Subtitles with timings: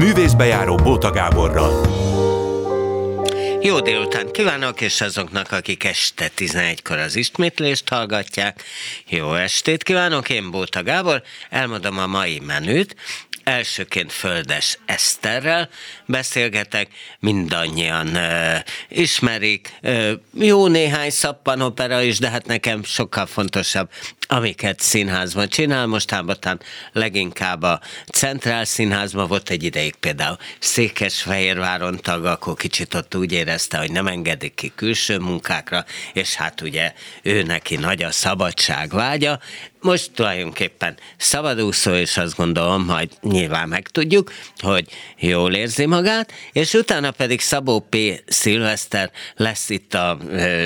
[0.00, 1.86] Művészbejáró Bóta Gáborral.
[3.62, 8.62] Jó délután kívánok, és azoknak, akik este 11-kor az ismétlést hallgatják.
[9.08, 12.96] Jó estét kívánok, én Bóta Gábor, elmondom a mai menüt.
[13.50, 15.68] Elsőként Földes Eszterrel
[16.06, 16.88] beszélgetek,
[17.20, 23.90] mindannyian uh, ismerik, uh, jó néhány szappanopera is, de hát nekem sokkal fontosabb
[24.32, 26.36] amiket színházban csinál, mostában
[26.92, 27.80] leginkább a
[28.12, 34.06] Centrál Színházban volt egy ideig például Székesfehérváron tag, akkor kicsit ott úgy érezte, hogy nem
[34.06, 36.92] engedik ki külső munkákra, és hát ugye
[37.22, 39.40] ő neki nagy a szabadság vágya,
[39.80, 47.10] most tulajdonképpen szabadúszó, és azt gondolom, hogy nyilván megtudjuk, hogy jól érzi magát, és utána
[47.10, 47.96] pedig Szabó P.
[48.26, 50.18] Szilveszter lesz itt a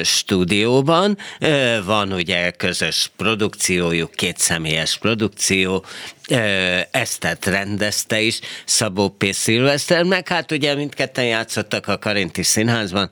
[0.02, 5.84] stúdióban, ö, van ugye közös produkciójuk, két személyes produkció,
[6.90, 9.32] Esztet rendezte is, Szabó P.
[9.32, 13.10] Szilveszter, meg hát ugye mindketten játszottak a Karinti Színházban,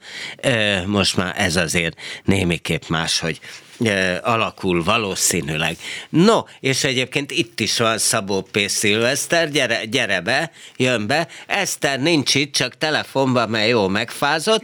[0.87, 3.41] most már ez azért némiképp máshogy
[4.23, 5.77] alakul valószínűleg.
[6.09, 8.59] No, és egyébként itt is van Szabó P.
[8.69, 11.29] Szilveszter, gyere, gyere be, jön be.
[11.47, 14.63] Eszter nincs itt, csak telefonban, mert jó megfázott,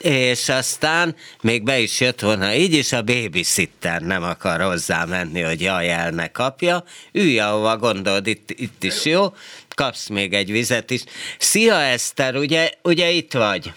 [0.00, 5.40] és aztán még be is jött volna így is, a babysitter nem akar hozzá menni,
[5.40, 6.84] hogy jaj, el ne kapja.
[7.12, 9.26] Ülj, ahova gondolod, itt, itt is jó,
[9.74, 11.04] kapsz még egy vizet is.
[11.38, 13.72] Szia Eszter, ugye, ugye itt vagy?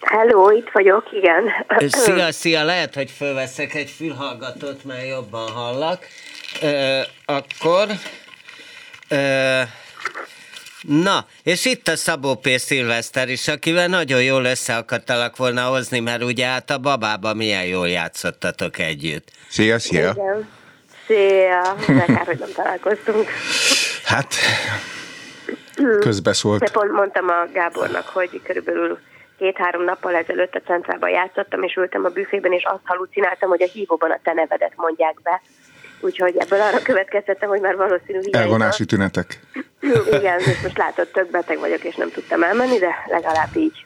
[0.00, 1.44] Hello, itt vagyok, igen.
[2.04, 6.06] Szia, szia, lehet, hogy fölveszek egy fülhallgatót, mert jobban hallak.
[6.62, 7.88] Ö, akkor...
[9.08, 9.60] Ö,
[10.82, 12.48] Na, és itt a Szabó P.
[12.48, 17.64] Szilveszter is, akivel nagyon jól össze akartalak volna hozni, mert ugye hát a babába milyen
[17.64, 19.30] jól játszottatok együtt.
[19.48, 20.10] Szia, szia!
[20.10, 20.48] Igen.
[21.08, 23.28] Szia, de kár, hogy nem találkoztunk.
[24.04, 24.34] Hát,
[26.00, 26.60] közbeszólt.
[26.60, 28.98] De pont mondtam a Gábornak, hogy körülbelül
[29.38, 33.68] két-három nappal ezelőtt a centrában játszottam, és ültem a büfében, és azt halucináltam, hogy a
[33.72, 35.42] hívóban a te nevedet mondják be.
[36.00, 39.40] Úgyhogy ebből arra következtettem, hogy már valószínű Elvonási tünetek.
[40.12, 43.84] Igen, és most látod, tök beteg vagyok, és nem tudtam elmenni, de legalább így.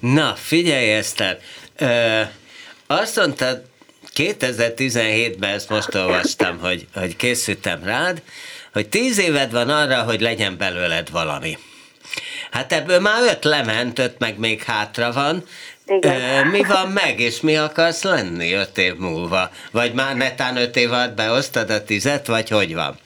[0.00, 1.38] Na, figyelj Eszter,
[1.78, 2.20] ö,
[2.86, 3.62] azt mondtad,
[4.14, 8.22] 2017-ben ezt most olvastam, hogy, hogy készültem rád,
[8.72, 11.58] hogy tíz éved van arra, hogy legyen belőled valami.
[12.50, 15.42] Hát ebből már öt lement, öt meg még hátra van.
[15.86, 16.46] Igen.
[16.46, 19.50] Mi van meg, és mi akarsz lenni öt év múlva?
[19.72, 22.98] Vagy már netán öt év alatt beosztad a tizet, vagy hogy van?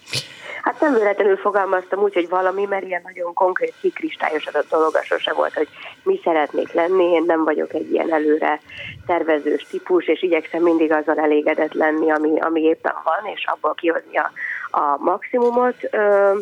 [0.63, 5.55] Hát nem véletlenül fogalmaztam úgy, hogy valami, mert ilyen nagyon konkrét, kikristályosodott dolog sose volt,
[5.55, 5.69] hogy
[6.03, 7.05] mi szeretnék lenni.
[7.05, 8.61] Én nem vagyok egy ilyen előre
[9.07, 14.17] tervezős típus, és igyekszem mindig azzal elégedett lenni, ami, ami éppen van, és abból kihozni
[14.17, 14.31] a,
[14.71, 15.77] a maximumot.
[15.91, 16.33] Ö,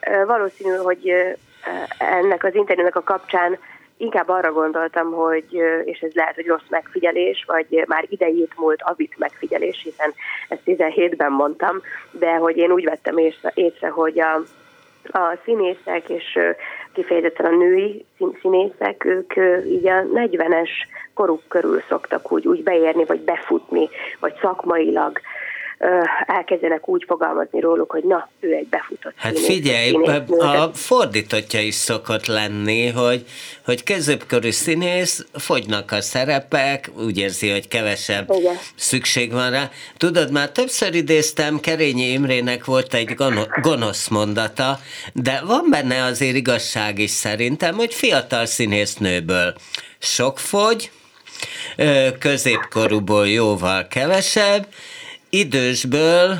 [0.00, 1.12] ö, valószínű, hogy
[1.98, 3.58] ennek az interjúnak a kapcsán
[3.98, 5.52] inkább arra gondoltam, hogy,
[5.84, 10.14] és ez lehet, hogy rossz megfigyelés, vagy már idejét múlt avit megfigyelés, hiszen
[10.48, 11.80] ezt 17-ben mondtam,
[12.10, 14.34] de hogy én úgy vettem észre, észre hogy a,
[15.18, 16.38] a színészek, és
[16.98, 18.04] kifejezetten a női
[18.40, 19.32] színészek, ők
[19.66, 20.68] így a 40-es
[21.14, 23.88] koruk körül szoktak úgy, úgy beérni, vagy befutni,
[24.20, 25.20] vagy szakmailag
[26.26, 31.60] elkezdenek úgy fogalmazni róluk, hogy na, ő egy befutott Hát színész, figyelj, színész, a fordítottja
[31.60, 33.24] is szokott lenni, hogy,
[33.64, 38.56] hogy középkörű színész, fogynak a szerepek, úgy érzi, hogy kevesebb Igen.
[38.74, 39.70] szükség van rá.
[39.96, 43.14] Tudod, már többször idéztem, Kerényi Imrének volt egy
[43.62, 44.78] gonosz mondata,
[45.12, 49.54] de van benne azért igazság is szerintem, hogy fiatal színésznőből
[49.98, 50.90] sok fogy,
[52.18, 54.66] középkorúból jóval kevesebb,
[55.30, 56.34] idősből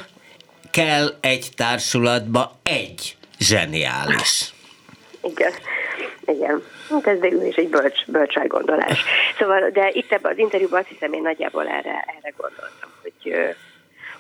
[0.70, 4.52] kell egy társulatba egy zseniális.
[5.22, 5.52] Igen,
[6.26, 6.62] igen.
[6.90, 9.04] Hát ez végül is egy bölcs, bölcs gondolás.
[9.38, 13.56] Szóval, de itt ebben az interjúban azt hiszem én nagyjából erre, erre gondoltam, hogy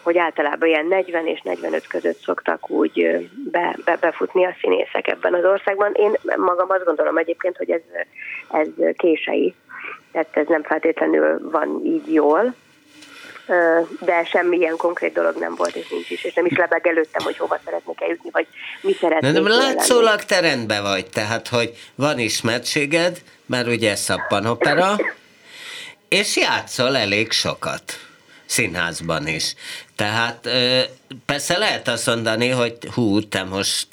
[0.02, 5.34] hogy általában ilyen 40 és 45 között szoktak úgy be, be, befutni a színészek ebben
[5.34, 5.92] az országban.
[5.94, 7.80] Én magam azt gondolom egyébként, hogy ez,
[8.50, 9.54] ez kései,
[10.12, 12.54] tehát ez nem feltétlenül van így jól,
[14.00, 17.36] de semmilyen konkrét dolog nem volt, és nincs is, és nem is lebeg előttem, hogy
[17.36, 18.46] hova szeretnék eljutni, vagy
[18.80, 19.32] mi szeretnék.
[19.32, 24.96] De nem látszólag te rendben vagy, tehát, hogy van ismertséged, mert ugye szappanopera,
[26.08, 28.07] és játszol elég sokat
[28.48, 29.54] színházban is.
[29.96, 30.48] Tehát
[31.26, 33.88] persze lehet azt mondani, hogy hú, te most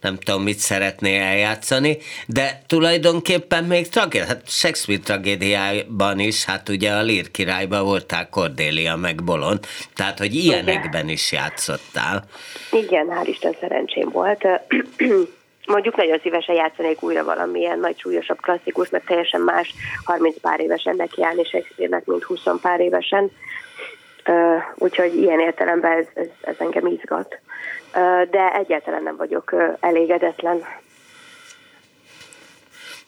[0.00, 6.92] nem tudom, mit szeretnél eljátszani, de tulajdonképpen még tragédia, hát Shakespeare tragédiában is, hát ugye
[6.92, 12.24] a Lír királyban voltál Cordélia meg Bolond, tehát hogy ilyenekben is játszottál.
[12.72, 14.44] Igen, hál' Isten szerencsém volt.
[15.66, 19.74] Mondjuk nagyon szívesen játszanék újra valamilyen nagy súlyosabb klasszikus, mert teljesen más
[20.04, 23.30] 30 pár évesen nekiállni Shakespeare-nek, mint 20 pár évesen.
[24.28, 27.38] Uh, úgyhogy ilyen értelemben ez, ez, ez engem izgat.
[27.94, 30.64] Uh, de egyáltalán nem vagyok uh, elégedetlen.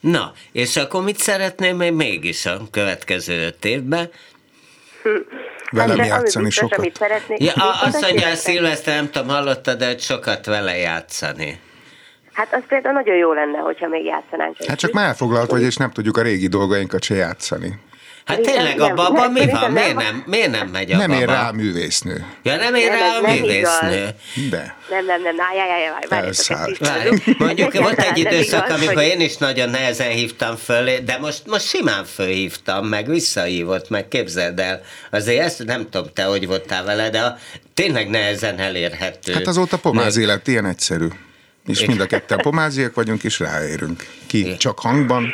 [0.01, 4.11] Na, és akkor mit szeretném még mégis a következő öt évben?
[5.71, 6.79] Velem Hát, de ami játszani biztos, sokat.
[6.79, 7.53] Amit szeretnék, Ja,
[7.83, 8.35] azt mondja.
[8.35, 11.61] Szilveszter, nem tudom, hallottad, de hogy sokat vele játszani.
[12.38, 14.56] Hát az például nagyon jó lenne, hogyha még játszanánk.
[14.58, 17.79] egy Hát csak már elfoglalt vagy, és nem tudjuk a régi dolgainkat se játszani.
[18.25, 19.49] Hát tényleg a nem, baba nem, mi van?
[19.49, 20.05] szerintem Miért nem.
[20.05, 21.20] nem, miért nem megy a Nem baba?
[21.20, 22.26] ér rá a művésznő.
[22.43, 24.08] Ja, nem ér Nem, rá a nem művésznő.
[24.50, 24.75] De.
[24.90, 25.73] Nem, nem, nem, állj, állj,
[26.11, 31.19] állj, Várj, mondjuk volt egy nem időszak, amikor én is nagyon nehezen hívtam föl, de
[31.20, 34.81] most, most simán fölhívtam, meg visszahívott, meg képzeld el.
[35.11, 37.37] Azért ezt nem tudom, te hogy voltál vele, de a,
[37.75, 39.32] tényleg nehezen elérhető.
[39.32, 40.26] Hát azóta pomázi Nő.
[40.26, 41.06] lett ilyen egyszerű.
[41.69, 44.03] És mind a ketten pomáziak vagyunk, és ráérünk.
[44.26, 45.32] Ki csak hangban.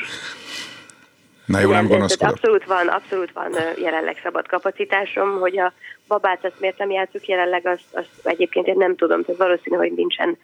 [1.45, 2.35] Na jó, nem Igen, tehát gonoszkodok.
[2.35, 5.73] Abszolút van, abszolút van jelenleg szabad kapacitásom, hogy a
[6.09, 9.93] babát azt miért nem játszuk jelenleg, azt, azt egyébként én nem tudom, tehát valószínű, hogy
[9.93, 10.39] nincsen,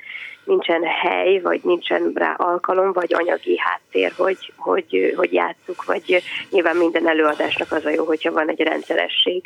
[0.44, 6.76] nincsen hely, vagy nincsen rá alkalom, vagy anyagi háttér, hogy, hogy, hogy játsszuk, vagy nyilván
[6.76, 9.42] minden előadásnak az a jó, hogyha van egy rendszeresség,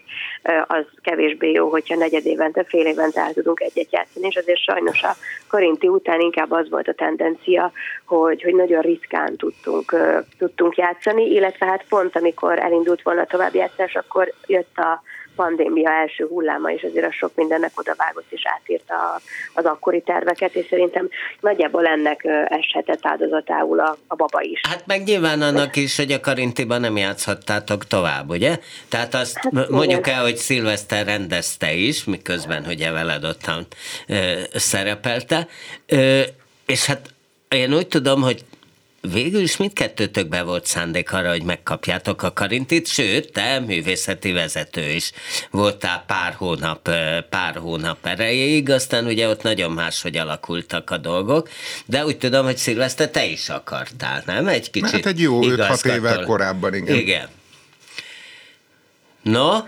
[0.67, 5.03] az kevésbé jó, hogyha negyed évente, fél évente el tudunk egyet játszani, és azért sajnos
[5.03, 5.17] a
[5.49, 7.73] Korinti után inkább az volt a tendencia,
[8.05, 9.97] hogy, hogy nagyon ritkán tudtunk,
[10.39, 15.03] tudtunk játszani, illetve hát pont amikor elindult volna a továbbjátszás, akkor jött a
[15.37, 19.21] pandémia első hulláma, és azért a sok mindennek odavágott és átírta
[19.55, 21.09] az akkori terveket, és szerintem
[21.41, 24.61] nagyjából ennek eshetett áldozatául a, a baba is.
[24.69, 28.59] Hát meg nyilván annak is, hogy a Karintiban nem játszhattátok tovább, ugye?
[28.89, 30.19] Tehát azt Hát hát, mondjuk igen.
[30.19, 33.67] el, hogy Szilveszter rendezte is, miközben, hogy veled ottan
[34.07, 35.47] ö, szerepelte.
[35.87, 36.21] Ö,
[36.67, 37.09] és hát
[37.49, 38.45] én úgy tudom, hogy
[39.13, 45.13] végül is mindkettőtökben volt szándék arra, hogy megkapjátok a Karintit, sőt, te művészeti vezető is
[45.51, 46.91] voltál pár hónap,
[47.29, 51.49] pár hónap erejéig, aztán ugye ott nagyon máshogy alakultak a dolgok,
[51.87, 54.47] de úgy tudom, hogy Szilveszter te is akartál, nem?
[54.49, 55.93] Egy kicsit Hát egy jó 5-6 igazgatol.
[55.97, 56.97] évvel korábban, igen.
[56.97, 57.29] Igen.
[59.23, 59.67] No, hú,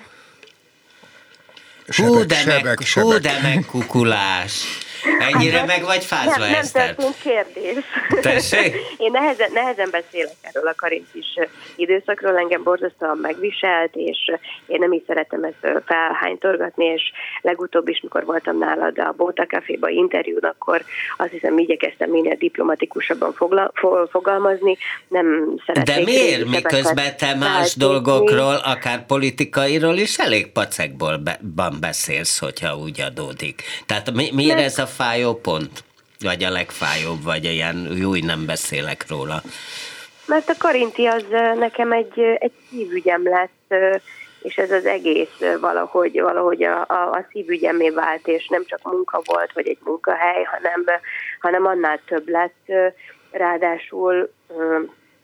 [1.88, 3.20] Sebek, de, sebek, meg, hú, sebek.
[3.20, 4.64] de megkukulás.
[5.18, 7.84] Ennyire meg vagy fázva, Hát nem, nem történt kérdés.
[8.20, 8.74] Tessék?
[9.04, 11.26] Én nehezen, nehezen beszélek erről a karintis
[11.76, 14.18] időszakról, engem borzasztóan megviselt, és
[14.66, 17.02] én nem is szeretem ezt felhánytorgatni, és
[17.40, 20.84] legutóbb is, mikor voltam nálad a Bóta Caféba interjún, akkor
[21.16, 24.76] azt hiszem igyekeztem minél diplomatikusabban fogla, fo, fogalmazni.
[25.08, 31.38] Nem szeretnék De miért, miközben te más dolgokról, akár politikairól is elég pacekból be,
[31.80, 33.62] beszélsz, hogyha úgy adódik.
[33.86, 35.84] Tehát mi, miért Mert- ez a fájó pont?
[36.20, 39.42] Vagy a legfájóbb, vagy ilyen úgy nem beszélek róla.
[40.26, 41.24] Mert a Karinti az
[41.58, 43.74] nekem egy, egy szívügyem lett,
[44.42, 49.20] és ez az egész valahogy, valahogy a, a, a szívügyemé vált, és nem csak munka
[49.24, 50.84] volt, vagy egy munkahely, hanem,
[51.40, 52.92] hanem annál több lett.
[53.30, 54.32] Ráadásul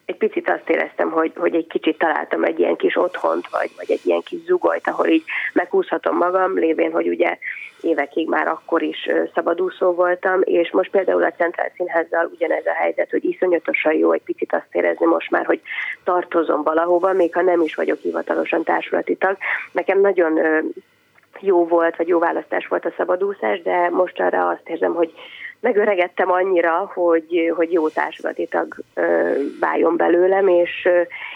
[0.05, 3.91] egy picit azt éreztem, hogy, hogy egy kicsit találtam egy ilyen kis otthont, vagy, vagy
[3.91, 7.39] egy ilyen kis zugolyt, ahol így meghúzhatom magam, lévén, hogy ugye
[7.81, 13.11] évekig már akkor is szabadúszó voltam, és most például a Centrál Színházzal ugyanez a helyzet,
[13.11, 15.61] hogy iszonyatosan jó egy picit azt érezni most már, hogy
[16.05, 19.37] tartozom valahova, még ha nem is vagyok hivatalosan társulati tag.
[19.73, 20.41] Nekem nagyon
[21.41, 25.13] jó volt, vagy jó választás volt a szabadúszás, de most arra azt érzem, hogy
[25.63, 28.75] megöregettem annyira, hogy, hogy jó társulati tag
[29.61, 30.89] váljon belőlem, és,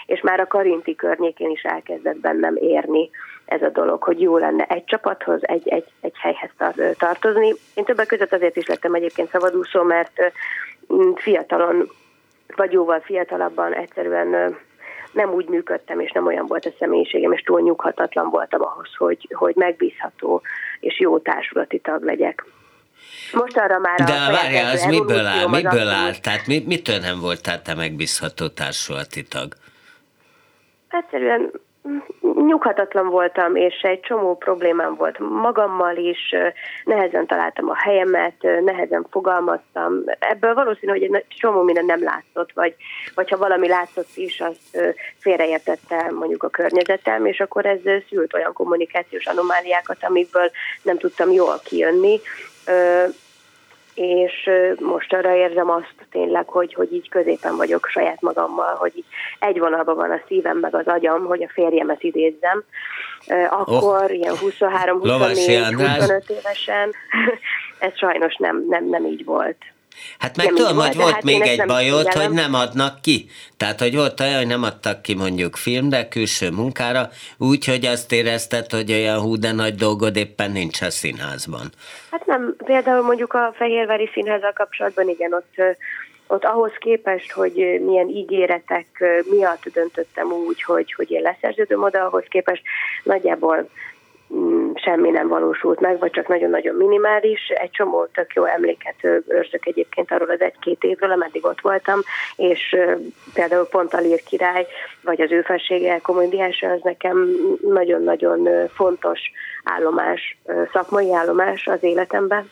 [0.05, 3.09] és már a Karinti környékén is elkezdett bennem érni
[3.45, 6.51] ez a dolog, hogy jó lenne egy csapathoz, egy, egy, egy helyhez
[6.97, 7.53] tartozni.
[7.73, 10.33] Én többek között azért is lettem egyébként szabadúszó, mert
[11.15, 11.89] fiatalon,
[12.55, 14.57] vagy jóval fiatalabban egyszerűen
[15.11, 19.27] nem úgy működtem, és nem olyan volt a személyiségem, és túl nyughatatlan voltam ahhoz, hogy,
[19.33, 20.41] hogy megbízható
[20.79, 22.45] és jó társulati tag legyek.
[23.33, 25.47] Most arra már De a várjál, az miből áll?
[25.47, 26.13] Miből áll?
[26.21, 29.53] Tehát mi, mitől nem voltál te megbízható társulati tag?
[30.89, 31.51] Egyszerűen
[32.47, 36.35] nyughatatlan voltam, és egy csomó problémám volt magammal is,
[36.83, 40.03] nehezen találtam a helyemet, nehezen fogalmaztam.
[40.19, 42.75] Ebből valószínű, hogy egy csomó minden nem látszott, vagy,
[43.15, 47.79] vagy ha valami látszott is, azt félreértette mondjuk a környezetem, és akkor ez
[48.09, 52.19] szült olyan kommunikációs anomáliákat, amiből nem tudtam jól kijönni
[53.93, 59.05] és most arra érzem azt tényleg, hogy, hogy így középen vagyok saját magammal, hogy így
[59.39, 62.63] egy vonalban van a szívem meg az agyam, hogy a férjemet idézzem.
[63.49, 64.17] Akkor oh.
[64.17, 65.97] ilyen 23, Lovasi 24, András.
[65.97, 66.93] 25 évesen
[67.79, 69.57] ez sajnos nem, nem, nem így volt.
[70.19, 73.29] Hát meg tudom, hogy volt hát még egy bajot, hogy nem adnak ki.
[73.57, 78.11] Tehát, hogy volt olyan, hogy nem adtak ki mondjuk filmre, külső munkára, úgy, hogy azt
[78.11, 81.71] érezted, hogy olyan hú, de nagy dolgod éppen nincs a színházban.
[82.11, 85.77] Hát nem, például mondjuk a Fehérvári Színházzal kapcsolatban igen, ott
[86.27, 92.23] ott ahhoz képest, hogy milyen ígéretek miatt döntöttem úgy, hogy, hogy én leszerződöm oda, ahhoz
[92.29, 92.61] képest
[93.03, 93.69] nagyjából
[94.73, 97.47] semmi nem valósult meg, vagy csak nagyon-nagyon minimális.
[97.47, 98.95] Egy csomó tök jó emléket
[99.27, 101.99] őrzök egyébként arról az egy-két évről, ameddig ott voltam,
[102.35, 102.75] és
[103.33, 104.67] például pont a Lír király,
[105.01, 107.29] vagy az ő felsége komédiása, az nekem
[107.61, 109.19] nagyon-nagyon fontos
[109.63, 110.37] állomás,
[110.73, 112.49] szakmai állomás az életemben.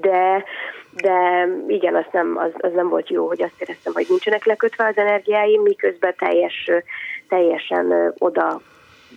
[0.00, 0.44] De
[1.02, 4.86] de igen, az nem, az, az nem volt jó, hogy azt éreztem, hogy nincsenek lekötve
[4.86, 6.70] az energiáim, miközben teljes,
[7.28, 8.60] teljesen oda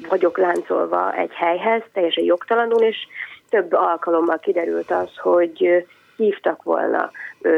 [0.09, 2.97] vagyok láncolva egy helyhez, teljesen jogtalanul, és
[3.49, 7.11] több alkalommal kiderült az, hogy hívtak volna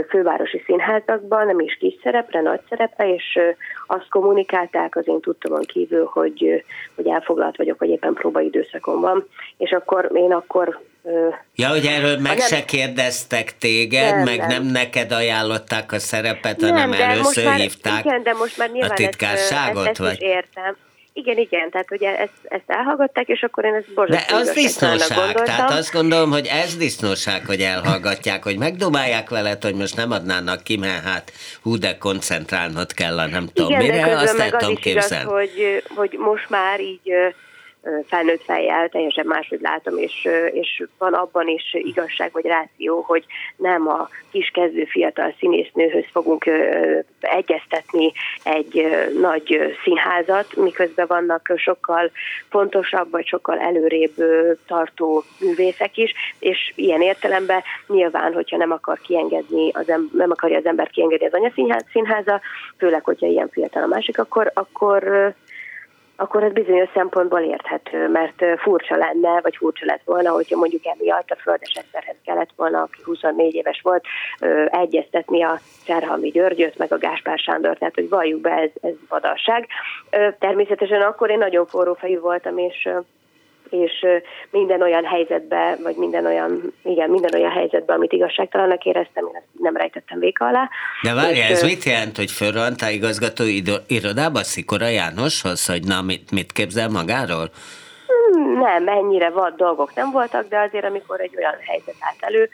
[0.10, 3.40] fővárosi színházakban, nem is kis szerepre, nagy szerepre, és
[3.88, 6.64] azt kommunikálták az én tudtomon kívül, hogy,
[6.96, 10.80] hogy elfoglalt vagyok, vagy éppen próbaidőszakon van, és akkor én akkor
[11.56, 14.48] Ja, hogy erről meg nem, se kérdeztek téged, nem, meg nem.
[14.48, 18.94] nem neked ajánlották a szerepet, nem, hanem először már, hívták igen, de most már a
[18.94, 19.88] titkárságot?
[19.88, 20.22] Ezt, ezt, vagy?
[20.22, 20.78] értem.
[21.14, 25.34] Igen, igen, tehát ugye ezt, ezt elhallgatták, és akkor én ezt borzasztó De az disznóság,
[25.34, 30.64] tehát azt gondolom, hogy ez disznóság, hogy elhallgatják, hogy megdobálják veled, hogy most nem adnának
[30.64, 35.24] ki, mert hát hú, de koncentrálnod kell, nem tudom igen, mire, azt el tudom képzelni.
[35.24, 37.12] Igaz, hogy, hogy most már így
[38.08, 43.26] felnőtt fejjel teljesen máshogy látom, és, és van abban is igazság vagy ráció, hogy
[43.56, 46.46] nem a kis kezdő fiatal színésznőhöz fogunk
[47.20, 48.12] egyeztetni
[48.44, 48.88] egy
[49.22, 52.12] nagy színházat, miközben vannak sokkal
[52.50, 54.14] fontosabb vagy sokkal előrébb
[54.68, 60.58] tartó művészek is, és ilyen értelemben nyilván, hogyha nem akar kiengedni, az em- nem akarja
[60.58, 62.42] az ember kiengedni az anyaszínháza,
[62.78, 65.34] főleg, hogyha ilyen fiatal a másik, akkor, akkor
[66.16, 71.30] akkor ez bizonyos szempontból érthető, mert furcsa lenne, vagy furcsa lett volna, hogyha mondjuk emiatt
[71.30, 74.06] a földes emberhez kellett volna, aki 24 éves volt,
[74.68, 79.68] egyeztetni a Cserhalmi Györgyöt, meg a Gáspár Sándor, tehát hogy valljuk be, ez, ez vadasság.
[80.40, 82.90] Természetesen akkor én nagyon forró fejű voltam, és
[83.74, 84.06] és
[84.52, 89.46] minden olyan helyzetbe, vagy minden olyan, igen, minden olyan helyzetbe, amit igazságtalannak éreztem, én ezt
[89.60, 90.70] nem rejtettem véka alá.
[91.02, 93.44] De várja, ez mit jelent, hogy fölrohant igazgató
[93.88, 97.50] irodába Szikora Jánoshoz, hogy na, mit, mit képzel magáról?
[98.34, 102.50] Nem, ennyire vad dolgok nem voltak, de azért, amikor egy olyan helyzet állt elő,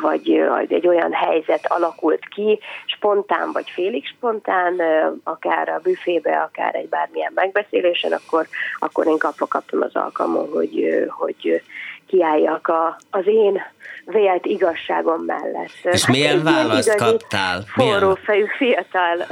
[0.00, 0.30] vagy
[0.68, 4.80] egy olyan helyzet alakult ki, spontán vagy félig spontán,
[5.24, 8.46] akár a büfébe, akár egy bármilyen megbeszélésen, akkor,
[8.78, 11.62] akkor én kapva kaptam az alkalmon, hogy, hogy
[12.06, 13.62] kiálljak a, az én
[14.04, 15.70] vélt igazságom mellett.
[15.82, 17.62] És hát milyen választ kaptál?
[17.66, 19.26] Forró fejű fiatal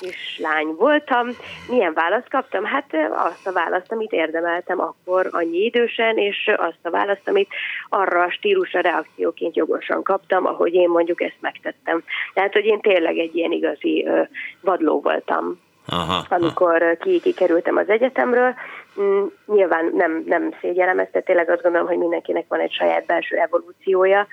[0.00, 1.28] kislány voltam.
[1.68, 2.64] Milyen választ kaptam?
[2.64, 7.48] Hát azt a választ, amit érdemeltem akkor annyi idősen, és azt a választ, amit
[7.88, 12.02] arra a stílusra reakcióként jogosan kaptam, ahogy én mondjuk ezt megtettem.
[12.34, 14.08] Tehát, hogy én tényleg egy ilyen igazi
[14.60, 15.60] vadló voltam.
[15.86, 18.54] Aha, amikor ki, kikerültem az egyetemről.
[19.00, 23.06] Mm, nyilván nem, nem szégyelem ezt, de tényleg azt gondolom, hogy mindenkinek van egy saját
[23.06, 24.26] belső evolúciója,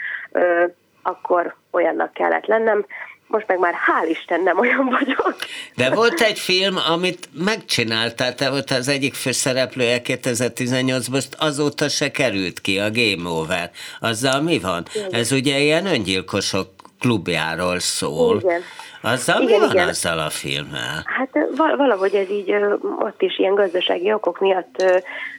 [1.02, 2.86] akkor olyannak kellett lennem
[3.28, 5.36] most meg már hál' Isten nem olyan vagyok.
[5.76, 12.62] De volt egy film, amit megcsináltál, te volt az egyik főszereplője 2018-ban, azóta se került
[12.62, 13.72] ki, a Game Over.
[14.00, 14.86] Azzal mi van?
[14.94, 15.14] Igen.
[15.14, 16.70] Ez ugye ilyen öngyilkosok
[17.00, 18.40] klubjáról szól.
[18.40, 18.62] Igen.
[19.02, 19.88] Azzal igen, mi van igen.
[19.88, 21.04] azzal a filmmel?
[21.06, 21.30] Hát
[21.78, 22.56] valahogy ez így
[23.00, 24.84] ott is ilyen gazdasági okok miatt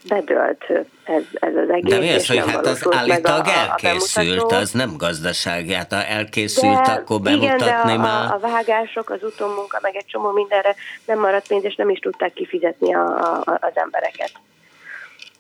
[0.09, 0.65] bedölt
[1.05, 1.93] ez, ez az egész.
[1.93, 6.83] De mi az, hogy hát az állítólag elkészült, a az nem gazdasági, hát ha elkészült,
[6.83, 8.31] de, akkor bemutatni igen, de a, már.
[8.31, 10.75] A, a vágások, az utómunka, meg egy csomó mindenre
[11.05, 14.33] nem maradt pénz, és nem is tudták kifizetni a, a, az embereket.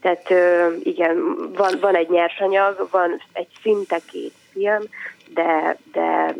[0.00, 0.30] Tehát
[0.82, 4.82] igen, van, van egy nyersanyag, van egy szinte két film,
[5.34, 6.34] de, de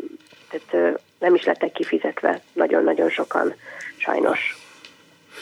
[0.49, 3.55] tehát, nem is lettek kifizetve nagyon-nagyon sokan,
[3.97, 4.57] sajnos.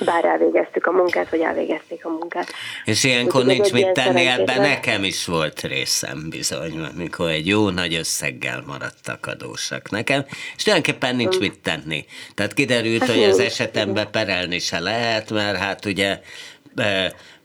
[0.05, 2.51] Bár elvégeztük a munkát, vagy elvégezték a munkát.
[2.85, 7.69] És ilyenkor Úgy, nincs mit tenni, ebben nekem is volt részem bizony, amikor egy jó
[7.69, 10.25] nagy összeggel maradtak adósak nekem,
[10.55, 11.43] és tulajdonképpen nincs hmm.
[11.43, 12.05] mit tenni.
[12.33, 16.19] Tehát kiderült, hát hogy az esetemben perelni se lehet, mert hát ugye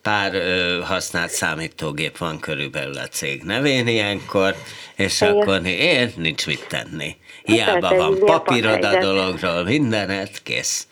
[0.03, 4.55] pár ö, használt számítógép van körülbelül a cég nevén ilyenkor,
[4.97, 5.37] és Igen.
[5.37, 7.17] akkor én nincs mit tenni.
[7.43, 10.87] Hiába hát, van papírod a dologról, mindenet, kész.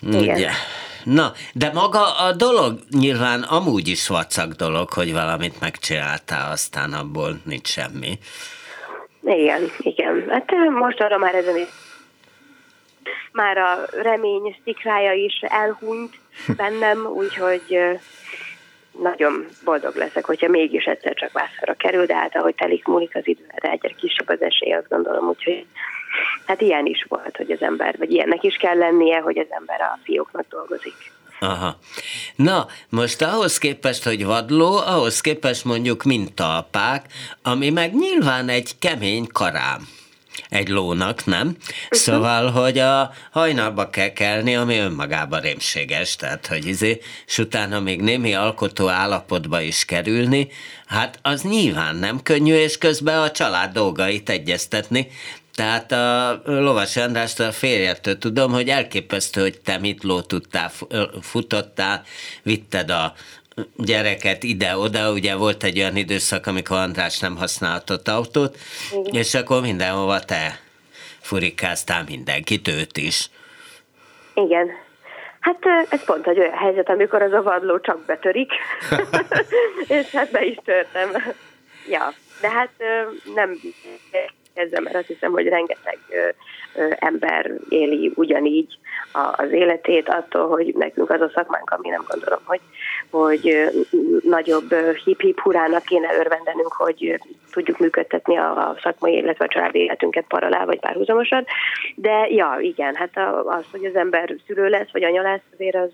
[0.00, 0.34] Igen.
[0.34, 0.50] Ugye.
[1.04, 7.40] Na, de maga a dolog nyilván amúgy is vacak dolog, hogy valamit megcsináltál, aztán abból
[7.44, 8.18] nincs semmi.
[9.24, 10.24] Igen, igen.
[10.28, 10.50] Hát
[10.80, 11.68] most arra már ezen is
[13.36, 16.14] már a remény szikrája is elhunyt
[16.56, 17.78] bennem, úgyhogy
[19.00, 23.26] nagyon boldog leszek, hogyha mégis egyszer csak vászra kerül, de hát ahogy telik múlik az
[23.26, 25.66] idő, de egyre kisebb az esély, azt gondolom, úgyhogy
[26.46, 29.80] hát ilyen is volt, hogy az ember, vagy ilyennek is kell lennie, hogy az ember
[29.80, 30.94] a fióknak dolgozik.
[31.40, 31.76] Aha.
[32.36, 37.06] Na, most ahhoz képest, hogy vadló, ahhoz képest mondjuk mintalpák,
[37.42, 39.80] ami meg nyilván egy kemény karám
[40.48, 41.46] egy lónak, nem?
[41.46, 41.62] Uh-huh.
[41.90, 48.00] Szóval, hogy a hajnalba kell kelni, ami önmagában rémséges, tehát, hogy izé, és utána még
[48.00, 50.48] némi alkotó állapotba is kerülni,
[50.86, 55.08] hát az nyilván nem könnyű, és közben a család dolgait egyeztetni,
[55.54, 60.70] tehát a Lovas Andrástól, a férjettől tudom, hogy elképesztő, hogy te mit ló tudtál,
[61.20, 62.04] futottál,
[62.42, 63.14] vitted a
[63.76, 68.56] gyereket ide-oda, ugye volt egy olyan időszak, amikor András nem használhatott autót,
[68.92, 69.14] Igen.
[69.14, 70.60] és akkor mindenhova te
[71.20, 73.30] furikáztál mindenkit, őt is.
[74.34, 74.70] Igen.
[75.40, 75.58] Hát
[75.88, 78.52] ez pont egy olyan helyzet, amikor az a vadló csak betörik,
[79.98, 81.10] és hát be is törtem.
[81.88, 82.70] ja, de hát
[83.34, 83.58] nem
[84.56, 86.28] kezdem, mert azt hiszem, hogy rengeteg ö,
[86.80, 88.78] ö, ember éli ugyanígy
[89.12, 92.60] a, az életét, attól, hogy nekünk az a szakmánk, ami nem gondolom, hogy,
[93.10, 93.70] hogy
[94.22, 97.20] nagyobb hip-hip hurának kéne örvendenünk, hogy
[97.52, 101.44] tudjuk működtetni a, szakmai, illetve a családi életünket paralel vagy párhuzamosan.
[101.94, 103.10] De ja, igen, hát
[103.46, 105.90] az, hogy az ember szülő lesz, vagy anya lesz, azért az,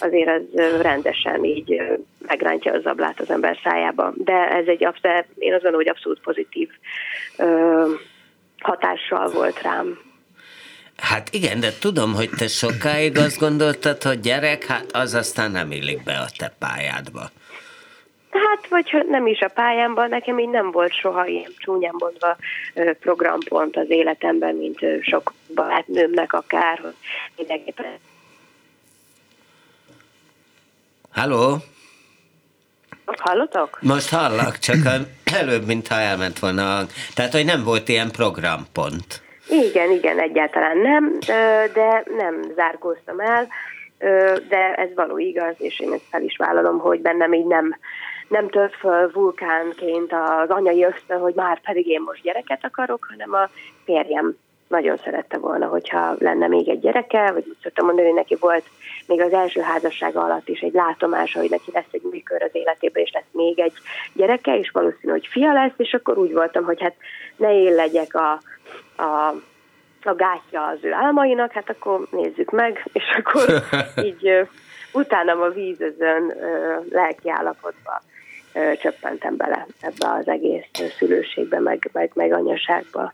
[0.00, 1.82] azért az rendesen így
[2.26, 4.12] megrántja az ablát az ember szájába.
[4.16, 6.68] De ez egy abszolút, én azt gondolom, hogy abszolút pozitív
[8.58, 9.98] hatással volt rám.
[10.96, 15.72] Hát igen, de tudom, hogy te sokáig azt gondoltad, hogy gyerek, hát az aztán nem
[15.72, 17.30] illik be a te pályádba.
[18.30, 22.36] Hát, vagy nem is a pályámban, nekem így nem volt soha ilyen csúnyán mondva
[23.00, 26.94] programpont az életemben, mint sok barátnőmnek akár, hogy
[27.36, 27.98] mindenképpen.
[31.10, 31.56] Halló?
[33.06, 33.78] Hallotok?
[33.82, 34.76] Most hallak, csak
[35.24, 36.86] előbb, mintha elment volna.
[37.14, 39.22] Tehát, hogy nem volt ilyen programpont.
[39.52, 41.18] Igen, igen, egyáltalán nem,
[41.72, 43.48] de nem zárkóztam el,
[44.48, 47.76] de ez való igaz, és én ezt fel is vállalom, hogy bennem így nem,
[48.28, 53.32] nem tört föl vulkánként az anyai ösztön, hogy már pedig én most gyereket akarok, hanem
[53.32, 53.48] a
[53.84, 54.36] férjem
[54.72, 58.64] nagyon szerette volna, hogyha lenne még egy gyereke, vagy úgy szoktam mondani, hogy neki volt
[59.06, 63.02] még az első házassága alatt is egy látomása, hogy neki lesz egy műkör az életében,
[63.02, 63.72] és lesz még egy
[64.12, 66.94] gyereke, és valószínű, hogy fia lesz, és akkor úgy voltam, hogy hát
[67.36, 68.30] ne én legyek a,
[69.02, 69.34] a
[70.04, 73.62] a gátja az ő álmainak, hát akkor nézzük meg, és akkor
[74.08, 74.48] így
[74.92, 76.34] utánam a vízözön
[76.90, 78.02] lelki állapotba
[78.80, 80.64] csöppentem bele ebbe az egész
[80.98, 83.12] szülőségbe, meg, meg, meg anyaságba.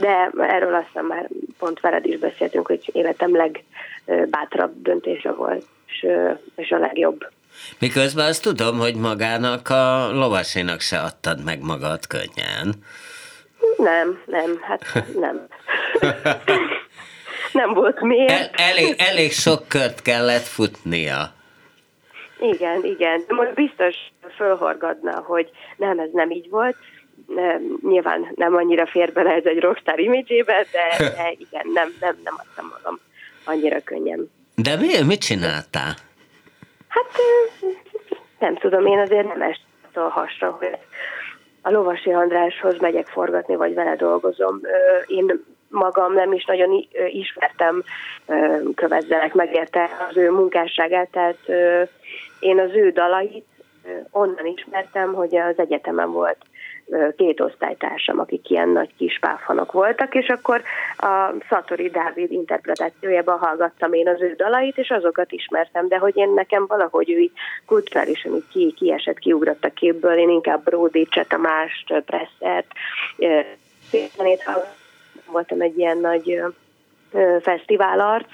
[0.00, 6.06] De erről aztán már pont veled is beszéltünk, hogy életem legbátrabb döntése volt, és,
[6.56, 7.26] és a legjobb.
[7.78, 12.74] Miközben azt tudom, hogy magának a lovasinak se adtad meg magad könnyen.
[13.76, 15.46] Nem, nem, hát nem.
[17.52, 18.30] nem volt miért.
[18.30, 21.32] El, elég, elég sok kört kellett futnia.
[22.40, 23.22] Igen, igen.
[23.28, 23.96] Most biztos
[24.36, 26.76] fölhorgadna, hogy nem, ez nem így volt.
[27.88, 32.34] Nyilván nem annyira fér bele ez egy rockstar imidzsébe, de, de igen, nem, nem, nem
[32.36, 32.98] adtam magam
[33.44, 34.30] annyira könnyen.
[34.54, 35.94] De mi, mit csináltál?
[36.88, 37.06] Hát
[38.38, 40.76] nem tudom, én azért nem estem a hasra, hogy
[41.62, 44.60] a Lovasi Andráshoz megyek forgatni, vagy vele dolgozom.
[45.06, 47.82] Én magam nem is nagyon ismertem
[48.74, 51.38] kövezzenek, megérte az ő munkásságát, tehát
[52.38, 53.46] én az ő dalait
[54.10, 56.38] onnan ismertem, hogy az egyetemen volt
[57.16, 60.62] két osztálytársam, akik ilyen nagy kis páfanok voltak, és akkor
[60.96, 66.30] a Szatori Dávid interpretációjában hallgattam én az ő dalait, és azokat ismertem, de hogy én
[66.30, 67.32] nekem valahogy ő így
[67.66, 72.72] kulturálisan így ki, kiesett, kiugrott a képből, én inkább Brody, Csetamást, Presszert,
[73.90, 74.42] szépenét
[75.30, 76.42] voltam egy ilyen nagy
[77.40, 78.28] fesztiválarc,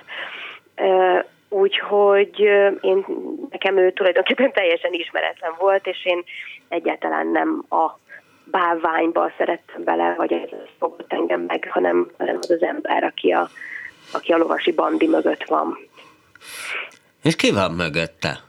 [1.49, 2.38] úgyhogy
[2.81, 3.05] én,
[3.51, 6.23] nekem ő tulajdonképpen teljesen ismeretlen volt, és én
[6.69, 8.03] egyáltalán nem a
[8.44, 13.50] bálványba szerettem bele, vagy ez fogott engem meg, hanem, hanem az az ember, aki a,
[14.12, 15.78] aki a lovasi bandi mögött van.
[17.22, 18.40] És ki van mögötte?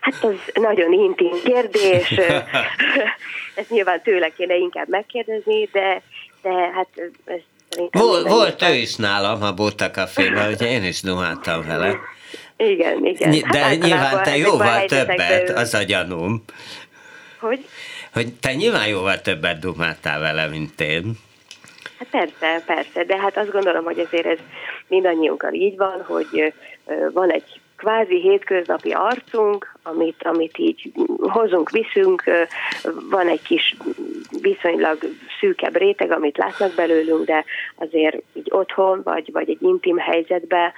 [0.00, 2.10] Hát ez nagyon intim kérdés.
[3.60, 6.02] ez nyilván tőle kéne inkább megkérdezni, de,
[6.42, 6.88] de hát
[7.24, 7.40] ez
[7.90, 11.98] Vol, volt ő is nálam a Bóta Caféban, hogy én is duháltam vele.
[12.56, 13.50] Igen, igen.
[13.50, 16.44] De hát nyilván te jóval többet, az a gyanúm.
[17.40, 17.68] Hogy?
[18.14, 21.12] Hogy te nyilván jóval többet dumáltál vele, mint én.
[21.98, 24.38] Hát persze, persze, de hát azt gondolom, hogy azért ez
[24.88, 26.52] mindannyiunkkal így van, hogy
[27.12, 32.24] van egy kvázi hétköznapi arcunk, amit, amit így hozunk, viszünk,
[33.10, 33.76] van egy kis
[34.40, 34.98] viszonylag
[35.40, 40.72] szűkebb réteg, amit látnak belőlünk, de azért így otthon, vagy, vagy egy intim helyzetben,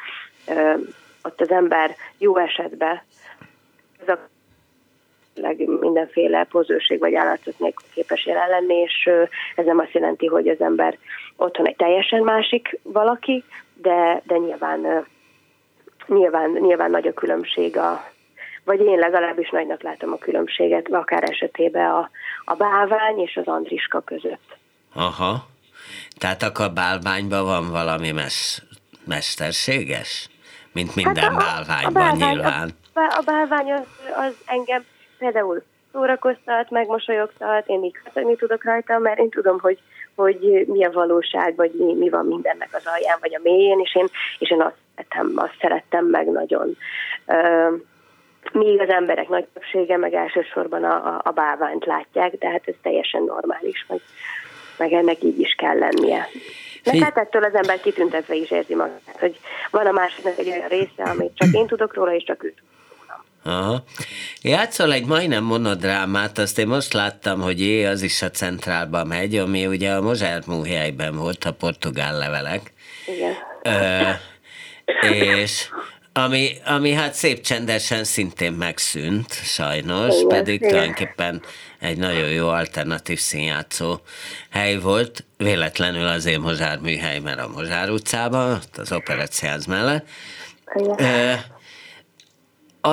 [1.23, 3.03] ott az ember jó esetben
[4.03, 4.29] ez a
[5.81, 9.11] mindenféle pozőség vagy állatot nélkül képes jelen lenni, és
[9.57, 10.99] ez nem azt jelenti, hogy az ember
[11.37, 13.45] otthon egy teljesen másik valaki,
[13.75, 15.07] de, de nyilván,
[16.07, 18.05] nyilván, nyilván nagy a különbség a,
[18.65, 22.11] vagy én legalábbis nagynak látom a különbséget, akár esetében a,
[22.45, 24.57] a bálvány és az Andriska között.
[24.95, 25.47] Aha.
[26.19, 28.63] Tehát akkor a bálványban van valami mes,
[29.05, 30.29] mesterséges?
[30.73, 32.71] Mint minden hát a, bálványban a bálvány, nyilván.
[32.93, 34.85] A, a bálvány az, az engem
[35.19, 39.79] például szórakoztat, megmosolyogtat, én így hatani tudok rajta, mert én tudom, hogy,
[40.15, 43.95] hogy mi a valóság, vagy mi, mi van mindennek az alján, vagy a mélyén, és
[43.95, 44.07] én,
[44.39, 46.77] és én azt, szerettem, azt szerettem meg nagyon.
[47.27, 47.81] Uh,
[48.53, 52.75] míg az emberek nagy többsége meg elsősorban a, a, a bálványt látják, de hát ez
[52.83, 54.01] teljesen normális, meg,
[54.79, 56.29] meg ennek így is kell lennie.
[56.85, 59.39] Meg hát ettől az ember kitüntetve is érzi magát, hogy
[59.71, 62.76] van a másiknak egy olyan része, amit csak én tudok róla, és csak ő tud
[63.47, 63.85] Aha.
[64.43, 69.37] Játszol egy majdnem monodrámát, azt én most láttam, hogy é, az is a centrálba megy,
[69.37, 72.73] ami ugye a Mozsár Múhelyben volt, a portugál levelek.
[73.07, 73.33] Igen.
[73.63, 74.11] Ö,
[75.11, 75.69] és
[76.13, 80.69] ami, ami hát szép csendesen szintén megszűnt, sajnos, igen, pedig igen.
[80.69, 81.43] tulajdonképpen
[81.81, 84.01] egy nagyon jó alternatív színjátszó
[84.51, 90.07] hely volt, véletlenül azért Mozsár műhely, mert a Mozsár utcában, az operetszínház mellett.
[90.75, 91.55] Igen.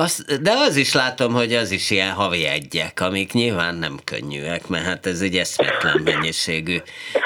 [0.02, 4.68] Az, de az is látom, hogy az is ilyen havi egyek, amik nyilván nem könnyűek,
[4.68, 6.76] mert hát ez egy eszmetlen mennyiségű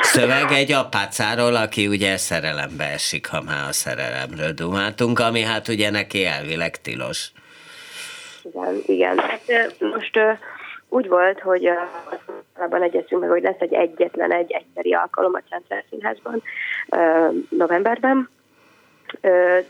[0.00, 5.90] szöveg egy apácáról, aki ugye szerelembe esik, ha már a szerelemről dumáltunk, ami hát ugye
[5.90, 7.30] neki elvileg tilos.
[8.42, 9.18] Igen, igen.
[9.18, 10.18] Hát most
[10.88, 11.70] úgy volt, hogy
[12.56, 16.42] abban egyeztünk meg, hogy lesz egy egyetlen egy egyszeri alkalom a Centrál Színházban
[17.48, 18.30] novemberben,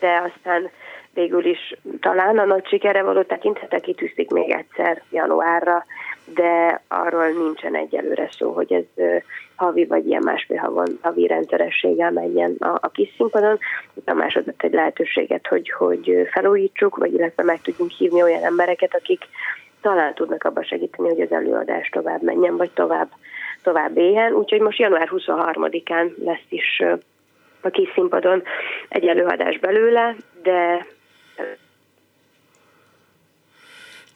[0.01, 0.71] de aztán
[1.19, 5.85] végül is talán a nagy sikere való tekintetek kitűzték még egyszer januárra,
[6.35, 9.05] de arról nincsen egyelőre szó, hogy ez
[9.57, 13.59] havi vagy ilyen másfél havon, havi rendszerességgel menjen a, a kis színpadon.
[14.05, 19.25] A másodott egy lehetőséget, hogy, hogy felújítsuk, vagy illetve meg tudjunk hívni olyan embereket, akik
[19.81, 23.09] talán tudnak abba segíteni, hogy az előadás tovább menjen, vagy tovább,
[23.63, 24.33] tovább éljen.
[24.33, 26.83] Úgyhogy most január 23-án lesz is
[27.61, 28.43] a kis színpadon
[28.89, 30.87] egy előadás belőle, de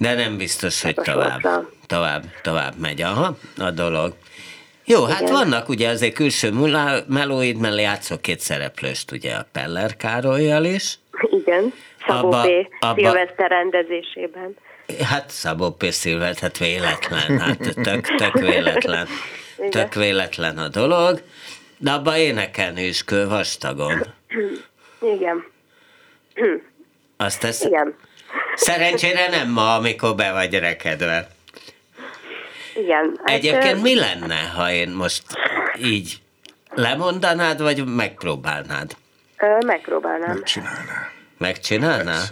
[0.03, 1.41] de nem biztos, hogy tovább,
[1.87, 4.15] tovább, tovább megy Aha, a dolog.
[4.85, 5.33] Jó, hát Igen.
[5.33, 6.51] vannak ugye azért külső
[7.07, 10.99] melóid, mellé játszok két szereplőst, ugye a Peller Károlyjal is.
[11.31, 11.73] Igen,
[12.07, 12.49] Szabó abba, P.
[12.81, 14.57] Abba, Szilveszter rendezésében.
[15.03, 15.85] Hát Szabó P.
[15.85, 19.07] Szilveszter, hát véletlen, hát tök, tök véletlen.
[19.57, 19.71] Igen.
[19.71, 21.23] Tök véletlen a dolog,
[21.79, 24.03] de abba énekelni is kő vastagon.
[25.01, 25.45] Igen.
[27.25, 27.65] Azt tesz?
[27.65, 27.95] Igen.
[28.55, 31.29] Szerencsére nem ma, amikor be vagy rekedve.
[32.75, 33.21] Igen.
[33.25, 35.23] Hát, Egyébként mi lenne, ha én most
[35.79, 36.21] így
[36.75, 38.97] lemondanád, vagy megpróbálnád?
[39.39, 40.35] Ö, megpróbálnám.
[40.35, 41.11] Megcsinálná.
[41.39, 42.23] Megcsinálná?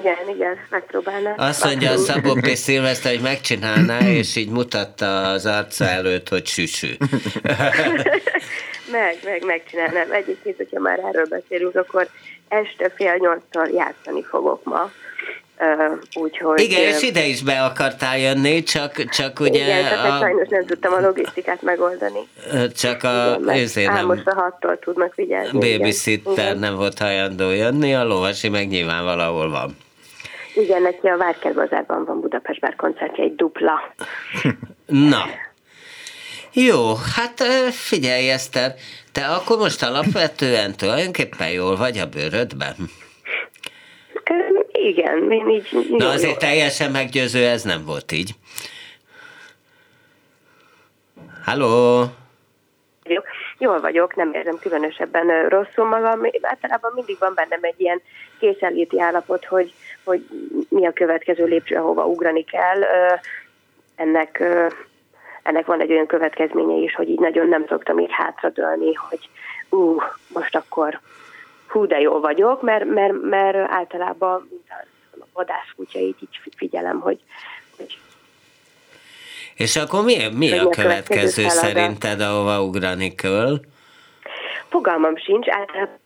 [0.00, 1.34] Igen, igen, megpróbálná.
[1.36, 2.46] Azt mondja a Szabó P.
[2.46, 6.88] Szilveszter, hogy megcsinálná, és így mutatta az arca előtt, hogy süsű.
[8.92, 10.12] meg, meg, megcsinálnám.
[10.12, 12.08] Egyébként, hogyha már erről beszélünk, akkor
[12.48, 14.90] este fél nyolctól játszani fogok ma.
[15.60, 19.64] Uh, úgyhogy, Igen, és ide is be akartál jönni, csak, csak ugye...
[19.64, 22.28] Igen, csak a, sajnos nem tudtam a logisztikát megoldani.
[22.76, 23.38] Csak a...
[23.54, 25.58] Igen, nem, most a hattól tudnak vigyázni.
[25.58, 29.76] Babysitter nem volt hajlandó jönni, a lovasi meg nyilván valahol van.
[30.54, 33.94] Igen, neki a Várkertbazárban van Budapest bár koncertje, egy dupla.
[34.86, 35.24] Na,
[36.52, 38.74] jó, hát figyelj Eszter,
[39.18, 42.74] te akkor most alapvetően tulajdonképpen jól vagy a bőrödben?
[44.72, 45.68] Igen, én így...
[45.90, 46.36] Na azért jól.
[46.36, 48.30] teljesen meggyőző ez nem volt így.
[51.44, 52.04] Halló?
[53.04, 53.20] Jó,
[53.58, 56.20] jól vagyok, nem érzem különösebben rosszul magam.
[56.40, 58.02] Általában mindig van bennem egy ilyen
[58.38, 59.72] készenléti állapot, hogy,
[60.04, 60.26] hogy
[60.68, 62.82] mi a következő lépcső, ahova ugrani kell.
[63.96, 64.42] Ennek
[65.48, 69.28] ennek van egy olyan következménye is, hogy így nagyon nem szoktam így hátradőlni, hogy
[69.68, 71.00] ú, uh, most akkor
[71.68, 74.48] hú, de jó vagyok, mert, mert, mert általában
[75.20, 77.20] a vadászkutya így, figyelem, hogy,
[77.76, 77.98] hogy
[79.54, 83.60] és akkor mi, mi a következő, következő szerinted, ahova ugrani kell?
[84.68, 85.98] Fogalmam sincs, általában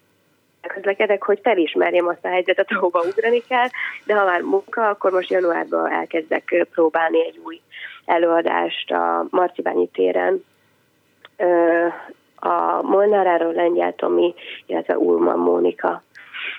[0.66, 3.68] közlekedek, hogy felismerjem azt a helyzetet, ahova ugrani kell,
[4.04, 7.60] de ha már munka, akkor most januárban elkezdek próbálni egy új
[8.04, 10.44] előadást a Marcibányi téren
[12.36, 14.34] a Molnáráról Lengyel Tomi,
[14.66, 16.02] illetve Ulman Mónika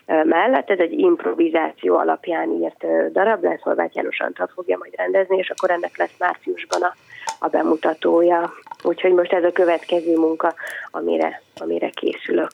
[0.06, 0.70] mellett.
[0.70, 5.72] Ez egy improvizáció alapján írt darab lesz, Horváth János Antal fogja majd rendezni, és akkor
[5.72, 6.96] ennek lesz márciusban a,
[7.40, 8.54] a bemutatója.
[8.84, 10.54] Úgyhogy most ez a következő munka,
[10.92, 12.50] amire, amire készülök.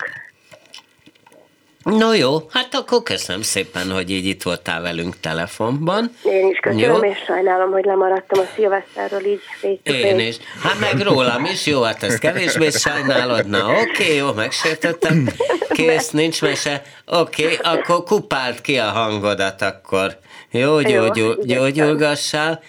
[1.98, 6.16] No jó, hát akkor köszönöm szépen, hogy így itt voltál velünk telefonban.
[6.24, 7.10] Én is köszönöm, jó?
[7.10, 10.38] és sajnálom, hogy lemaradtam a szilveszterről így Én is.
[10.64, 13.48] Hát meg rólam is, jó, hát ezt kevésbé sajnálod.
[13.48, 15.30] Na oké, okay, jó, megsértettem.
[15.70, 16.82] Kész, nincs mese.
[17.06, 20.18] Oké, okay, akkor kupált ki a hangodat akkor.
[20.52, 22.62] Jó, gyógyul, gyógyulgassál.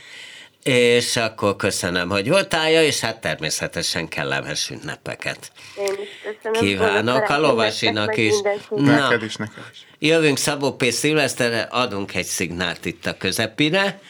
[0.62, 5.52] És akkor köszönöm, hogy voltál, és hát természetesen kellemes ünnepeket.
[5.78, 6.08] Én is
[6.42, 6.60] köszönöm.
[6.60, 8.34] Kívánok a lovasinak is.
[8.70, 9.86] Na, neked is, neked is.
[9.98, 10.84] Jövünk Szabó P.
[10.90, 14.00] Szilveszterre, adunk egy szignált itt a közepére.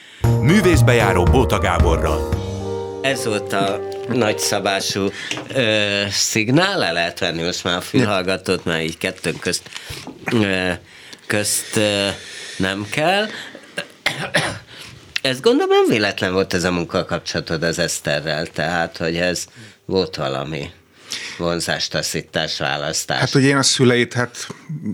[0.40, 2.28] Művészbejáró Bóta Gáborral.
[3.02, 5.08] Ez volt a nagyszabású
[5.54, 9.70] ö, szignál, le lehet venni most már a fülhallgatót, mert így kettőnk közt,
[10.32, 10.70] ö,
[11.26, 12.08] közt ö,
[12.56, 13.26] nem kell.
[15.22, 19.44] Ez gondolom nem véletlen volt ez a munkakapcsolatod az Eszterrel, tehát, hogy ez
[19.84, 20.70] volt valami
[21.38, 23.18] vonzástaszítás, választás.
[23.18, 24.46] Hát, hogy én a szüleit, hát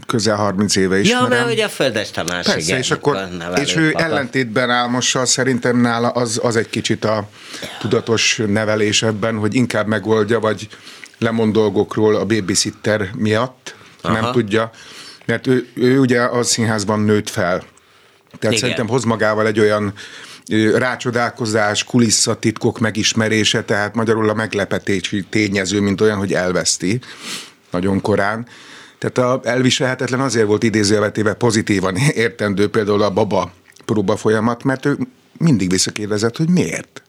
[0.07, 1.09] közel 30 éve is.
[1.09, 4.05] Ja, mert ugye a Földes Tamás, Persze, igen, és, akkor, és ő papa.
[4.05, 7.29] ellentétben Álmossal szerintem nála az, az egy kicsit a
[7.81, 10.69] tudatos nevelés ebben, hogy inkább megoldja, vagy
[11.19, 14.21] lemond dolgokról a babysitter miatt, Aha.
[14.21, 14.71] nem tudja,
[15.25, 17.63] mert ő, ő ugye a színházban nőtt fel.
[18.39, 18.59] Tehát Igen.
[18.59, 19.93] szerintem hoz magával egy olyan
[20.75, 27.01] rácsodálkozás, kulisszatitkok megismerése, tehát magyarul a meglepetési tényező, mint olyan, hogy elveszti
[27.71, 28.47] nagyon korán.
[28.99, 31.97] Tehát a elviselhetetlen azért volt idézővetéve pozitívan
[32.27, 33.53] értendő például a baba
[33.85, 34.99] próba folyamat, mert ő
[35.39, 37.03] mindig visszakérdezett, hogy miért.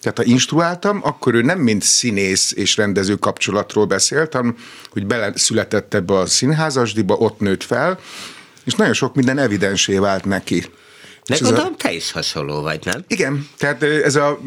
[0.00, 4.56] Tehát ha instruáltam, akkor ő nem mint színész és rendező kapcsolatról beszélt, hanem
[4.90, 7.98] hogy beleszületett ebbe a színházasdiba, ott nőtt fel,
[8.68, 10.64] és nagyon sok minden evidensé vált neki.
[11.26, 11.76] De és gondolom, a...
[11.76, 13.04] te is hasonló vagy, nem?
[13.06, 14.40] Igen, tehát ez a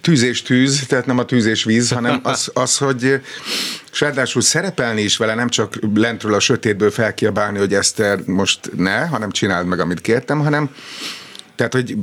[0.00, 3.20] tűz és tűz, tehát nem a tűz és víz, hanem az, az hogy
[3.92, 9.06] és ráadásul szerepelni is vele, nem csak lentről a sötétből felkiabálni, hogy Eszter most ne,
[9.06, 10.70] hanem csináld meg, amit kértem, hanem
[11.54, 11.96] tehát, hogy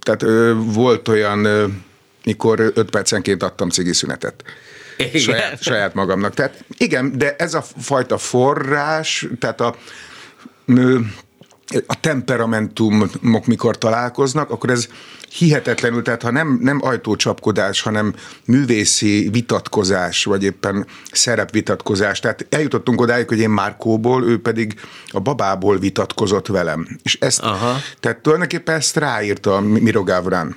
[0.00, 1.46] tehát volt olyan,
[2.24, 4.44] mikor öt percenként adtam cigiszünetet.
[5.14, 6.34] Saját, saját magamnak.
[6.34, 9.76] Tehát igen, de ez a fajta forrás, tehát a
[11.86, 14.88] a temperamentumok mikor találkoznak, akkor ez
[15.30, 22.20] hihetetlenül, tehát ha nem, nem ajtócsapkodás, hanem művészi vitatkozás, vagy éppen szerepvitatkozás.
[22.20, 26.98] Tehát eljutottunk odáig, hogy én Márkóból, ő pedig a babából vitatkozott velem.
[27.02, 27.76] És ezt, Aha.
[28.00, 30.56] tehát tulajdonképpen ezt ráírta Miro Gavran.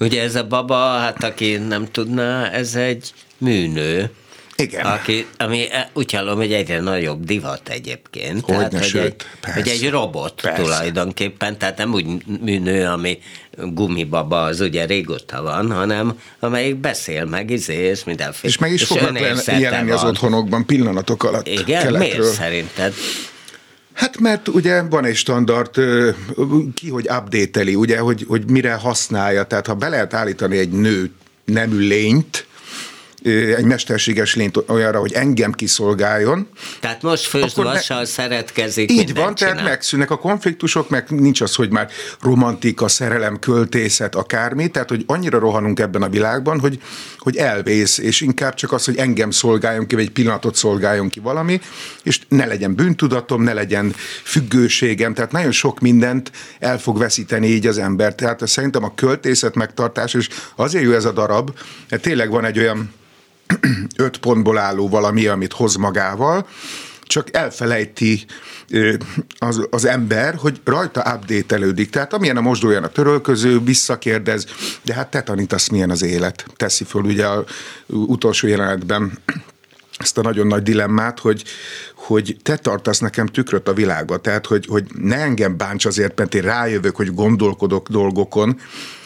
[0.00, 4.10] Ugye ez a baba, hát aki nem tudná, ez egy műnő.
[4.56, 4.86] Igen.
[4.86, 8.44] Aki, ami e, úgy hallom, hogy egyre nagyobb divat egyébként.
[8.44, 9.60] Hogy tehát, hogy, sőt, egy, persze.
[9.60, 10.62] hogy egy robot persze.
[10.62, 12.06] tulajdonképpen, tehát nem úgy
[12.40, 13.18] műnő, ami
[13.56, 18.52] gumibaba, az ugye régóta van, hanem amelyik beszél meg, izé, és mindenféle.
[18.52, 21.46] És meg is fognak jelenni az otthonokban pillanatok alatt.
[21.46, 21.98] Igen, keletről.
[21.98, 22.94] miért szerinted?
[23.92, 25.70] Hát mert ugye van egy standard,
[26.74, 31.10] ki hogy update ugye, hogy, hogy mire használja, tehát ha be lehet állítani egy nő
[31.44, 32.46] nemű lényt,
[33.32, 36.48] egy mesterséges lényt olyanra, hogy engem kiszolgáljon.
[36.80, 38.04] Tehát most főzvassal ne...
[38.04, 38.90] szeretkezik.
[38.90, 39.52] Így van, csinál.
[39.52, 45.04] tehát megszűnnek a konfliktusok, meg nincs az, hogy már romantika, szerelem, költészet, akármi, tehát hogy
[45.06, 46.80] annyira rohanunk ebben a világban, hogy,
[47.18, 51.20] hogy elvész, és inkább csak az, hogy engem szolgáljon ki, vagy egy pillanatot szolgáljon ki
[51.20, 51.60] valami,
[52.02, 57.66] és ne legyen bűntudatom, ne legyen függőségem, tehát nagyon sok mindent el fog veszíteni így
[57.66, 58.14] az ember.
[58.14, 61.50] Tehát szerintem a költészet megtartás, és azért jó ez a darab,
[61.88, 62.92] mert tényleg van egy olyan
[63.96, 66.46] öt pontból álló valami, amit hoz magával,
[67.02, 68.24] csak elfelejti
[69.38, 74.46] az, az ember, hogy rajta update Tehát amilyen a mosdóján a törölköző, visszakérdez,
[74.82, 76.46] de hát te tanítasz, milyen az élet.
[76.56, 77.44] Teszi föl ugye a
[77.86, 79.18] utolsó jelenetben
[79.98, 81.44] ezt a nagyon nagy dilemmát, hogy,
[81.94, 86.34] hogy te tartasz nekem tükröt a világba, tehát hogy, hogy ne engem bánts azért, mert
[86.34, 88.60] én rájövök, hogy gondolkodok dolgokon,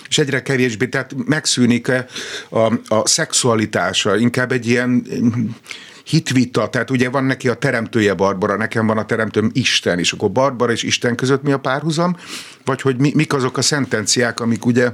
[0.09, 1.93] és egyre kevésbé, tehát megszűnik
[2.49, 5.07] a, a szexualitása, inkább egy ilyen
[6.05, 10.31] hitvita, tehát ugye van neki a teremtője Barbara, nekem van a teremtőm Isten, és akkor
[10.31, 12.17] Barbara és Isten között mi a párhuzam,
[12.65, 14.93] vagy hogy mi, mik azok a szentenciák, amik ugye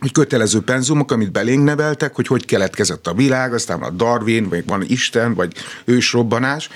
[0.00, 4.66] hogy kötelező penzumok, amit belénk neveltek, hogy hogy keletkezett a világ, aztán a Darwin, vagy
[4.66, 5.52] van Isten, vagy
[5.84, 6.70] ősrobbanás,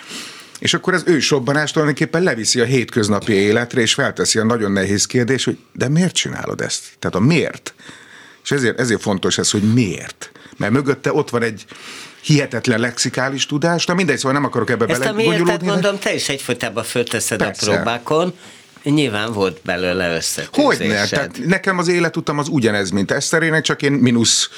[0.59, 5.45] és akkor az ősrobbanás tulajdonképpen leviszi a hétköznapi életre, és felteszi a nagyon nehéz kérdés,
[5.45, 6.83] hogy de miért csinálod ezt?
[6.99, 7.75] Tehát a miért?
[8.45, 10.33] És ezért, ezért fontos ez, hogy miért.
[10.57, 11.65] Mert mögötte ott van egy
[12.23, 16.29] hihetetlen lexikális tudás, na mindegy, szóval nem akarok ebbe Ezt a miért, mondom, te is
[16.29, 17.71] egyfolytában fölteszed Persze.
[17.71, 18.35] a próbákon,
[18.85, 20.65] Nyilván volt belőle összetűzésed.
[20.65, 24.51] Hogyne, tehát nekem az életutam az ugyanez, mint Eszterének, csak én mínusz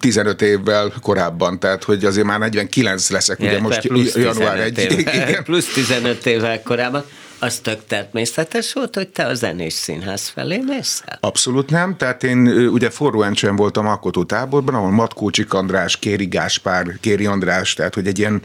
[0.00, 5.06] 15 évvel korábban, tehát hogy azért már 49 leszek, ja, ugye most január 1 év,
[5.44, 7.04] Plusz 15 évvel korábban
[7.44, 11.18] az tök természetes volt, hogy te a zenés színház felé mész el?
[11.20, 16.86] Abszolút nem, tehát én ugye forró encsen voltam alkotó táborban, ahol Matkócsik András, Kéri Gáspár,
[17.00, 18.42] Kéri András, tehát hogy egy ilyen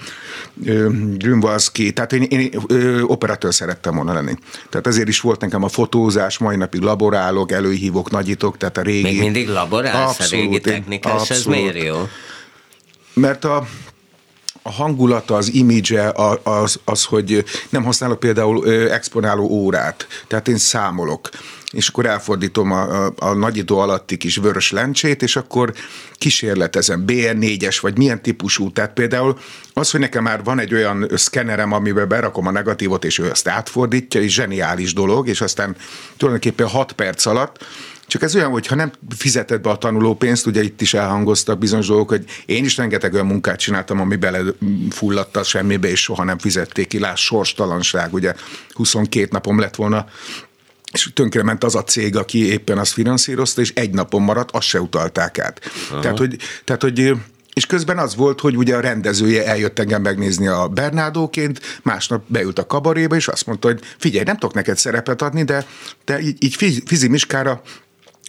[1.17, 4.33] Grünwalski, tehát én, én ö, operatőr szerettem volna lenni.
[4.69, 9.01] Tehát ezért is volt nekem a fotózás, mai napig laborálok, előhívok, nagyítok, tehát a régi...
[9.01, 12.07] Még mindig laborálsz abszolút, a régi technikás, ez miért jó?
[13.13, 13.67] Mert a,
[14.61, 21.29] a hangulata, az image az, az, hogy nem használok például exponáló órát, tehát én számolok.
[21.71, 25.73] És akkor elfordítom a, a, a nagyító alatti kis vörös lencsét, és akkor
[26.13, 27.03] kísérletezem.
[27.07, 28.71] BN4-es, vagy milyen típusú.
[28.71, 29.37] Tehát például
[29.73, 33.47] az, hogy nekem már van egy olyan szkennerem, amiben berakom a negatívot, és ő azt
[33.47, 35.75] átfordítja, és zseniális dolog, és aztán
[36.17, 37.65] tulajdonképpen 6 perc alatt
[38.09, 41.87] csak ez olyan, hogy ha nem fizeted be a tanulópénzt, ugye itt is elhangoztak bizonyos
[41.87, 44.39] dolgok, hogy én is rengeteg olyan munkát csináltam, ami bele
[44.89, 46.99] fulladt a semmibe, és soha nem fizették ki.
[46.99, 48.33] Láss, sorstalanság, ugye
[48.73, 50.05] 22 napom lett volna
[50.91, 54.81] és tönkrement az a cég, aki éppen azt finanszírozta, és egy napon maradt, azt se
[54.81, 55.61] utalták át.
[56.01, 57.13] Tehát hogy, tehát, hogy
[57.53, 62.59] és közben az volt, hogy ugye a rendezője eljött engem megnézni a Bernádóként, másnap beült
[62.59, 65.65] a kabaréba, és azt mondta, hogy figyelj, nem tudok neked szerepet adni, de
[66.03, 67.61] te így, így Fizi Miskára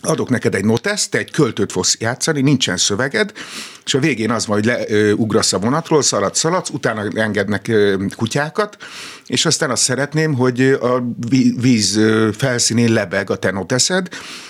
[0.03, 3.33] adok neked egy noteszt, te egy költőt fogsz játszani, nincsen szöveged,
[3.85, 7.73] és a végén az van, hogy leugrasz a vonatról, szaladsz, szaladsz, utána engednek
[8.17, 8.77] kutyákat,
[9.27, 11.03] és aztán azt szeretném, hogy a
[11.61, 12.01] víz
[12.37, 14.09] felszínén lebeg a te noteszed,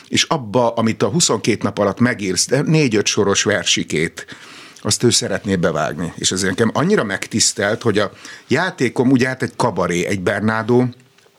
[0.09, 4.27] és abba, amit a 22 nap alatt megírsz, négy-öt soros versikét,
[4.83, 6.13] azt ő szeretné bevágni.
[6.17, 8.13] És ez nekem annyira megtisztelt, hogy a
[8.49, 10.89] játékom ugye hát egy kabaré, egy Bernádó,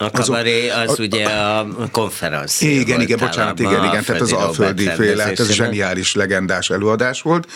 [0.02, 4.90] a kabaré az, az ugye a konferencia Igen, igen, bocsánat, igen, igen, tehát az alföldi
[4.90, 7.52] féle, hát ez zseniális, legendás előadás volt.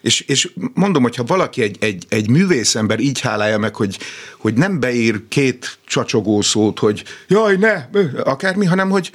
[0.00, 3.98] És, és mondom, hogyha valaki egy, egy, egy művészember így hálálja meg, hogy,
[4.38, 7.86] hogy nem beír két csacsogó szót, hogy jaj, ne,
[8.22, 9.10] akármi, hanem hogy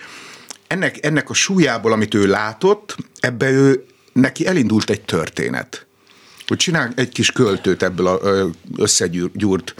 [0.67, 5.85] ennek, ennek a súlyából, amit ő látott, ebbe ő, neki elindult egy történet.
[6.47, 9.75] Hogy csinál egy kis költőt ebből a összegyúrt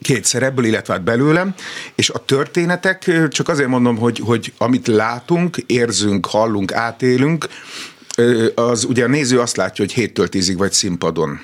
[0.00, 1.54] két szerepből, illetve hát belőlem,
[1.94, 7.46] és a történetek, csak azért mondom, hogy, hogy amit látunk, érzünk, hallunk, átélünk,
[8.54, 11.40] az ugye a néző azt látja, hogy 7-től 10-ig vagy színpadon.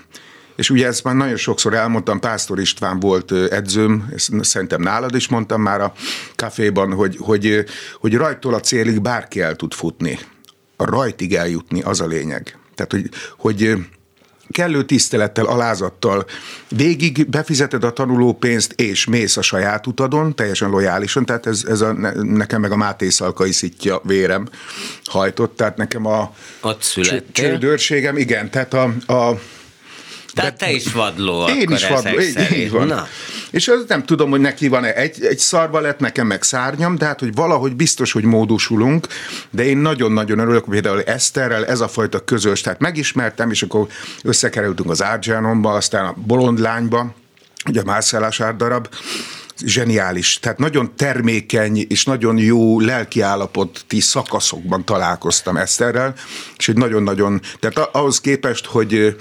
[0.57, 5.29] És ugye ezt már nagyon sokszor elmondtam, Pásztor István volt edzőm, ezt szerintem nálad is
[5.29, 5.93] mondtam már a
[6.35, 7.65] kaféban, hogy, hogy,
[8.01, 10.19] hogy rajtól a célig bárki el tud futni.
[10.77, 12.59] A rajtig eljutni, az a lényeg.
[12.75, 13.77] Tehát, hogy, hogy
[14.53, 16.27] kellő tisztelettel, alázattal
[16.69, 21.93] végig befizeted a tanulópénzt, és mész a saját utadon, teljesen lojálisan, tehát ez, ez a,
[22.23, 24.49] nekem meg a Máté Szalkai szitja vérem
[25.05, 26.35] hajtott, tehát nekem a
[27.33, 29.41] csődőrségem, igen, tehát a, a
[30.35, 32.87] tehát te is vadló Én is vadló, így, így van.
[32.87, 33.07] Na.
[33.51, 37.05] És az nem tudom, hogy neki van egy, egy szarva lett, nekem meg szárnyam, de
[37.05, 39.07] hát, hogy valahogy biztos, hogy módosulunk,
[39.51, 43.87] de én nagyon-nagyon örülök, például Eszterrel ez a fajta közös, tehát megismertem, és akkor
[44.23, 47.15] összekerültünk az Árgyánomba, aztán a Bolond lányba,
[47.69, 48.89] ugye a Márszállás darab,
[49.65, 56.15] zseniális, tehát nagyon termékeny és nagyon jó lelkiállapoti szakaszokban találkoztam Eszterrel,
[56.57, 59.17] és egy nagyon-nagyon, tehát ahhoz képest, hogy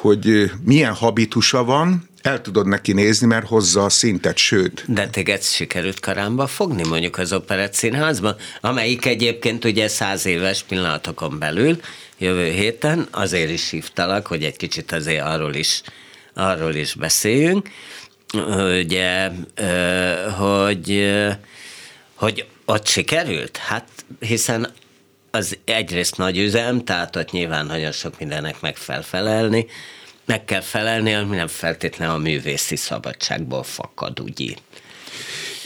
[0.00, 4.84] hogy milyen habitusa van, el tudod neki nézni, mert hozza a szintet, sőt.
[4.86, 11.38] De téged sikerült karámba fogni mondjuk az Operett Színházban, amelyik egyébként ugye száz éves pillanatokon
[11.38, 11.80] belül
[12.18, 15.82] jövő héten, azért is hívtalak, hogy egy kicsit azért arról is,
[16.34, 17.70] arról is beszéljünk,
[18.80, 19.30] ugye,
[20.38, 21.16] hogy,
[22.14, 23.56] hogy ott sikerült?
[23.56, 23.88] Hát
[24.20, 24.72] hiszen
[25.30, 29.66] az egyrészt nagy üzem, tehát ott nyilván nagyon sok mindennek meg fel felelni,
[30.24, 34.54] meg kell felelni, ami nem feltétlenül a művészi szabadságból fakad, ugye?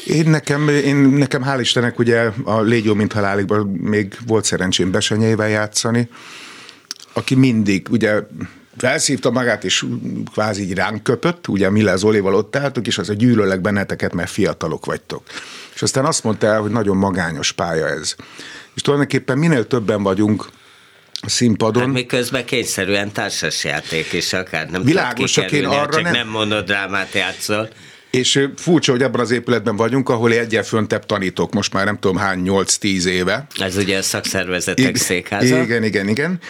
[0.07, 4.91] Én nekem, én nekem hál' Istennek ugye a Légy jó, mint halálikban még volt szerencsém
[4.91, 6.09] Besenyével játszani,
[7.13, 8.21] aki mindig, ugye
[8.77, 9.85] felszívta magát, és
[10.33, 14.31] kvázi így ránk köpött, ugye Miller Zolival ott álltok, és az a gyűlölek benneteket, mert
[14.31, 15.23] fiatalok vagytok.
[15.75, 18.15] És aztán azt mondta el, hogy nagyon magányos pálya ez.
[18.75, 20.49] És tulajdonképpen minél többen vagyunk
[21.21, 21.83] a színpadon.
[21.83, 26.13] Hát miközben kényszerűen társasjáték is akár nem Világos, csak én arra csak nem...
[26.13, 27.69] nem monodrámát játszol.
[28.11, 32.17] És furcsa, hogy abban az épületben vagyunk, ahol egyen föntebb tanítok, most már nem tudom
[32.17, 33.47] hány, 8-10 éve.
[33.59, 35.63] Ez ugye a szakszervezetek székháza.
[35.63, 36.41] Igen, igen, igen.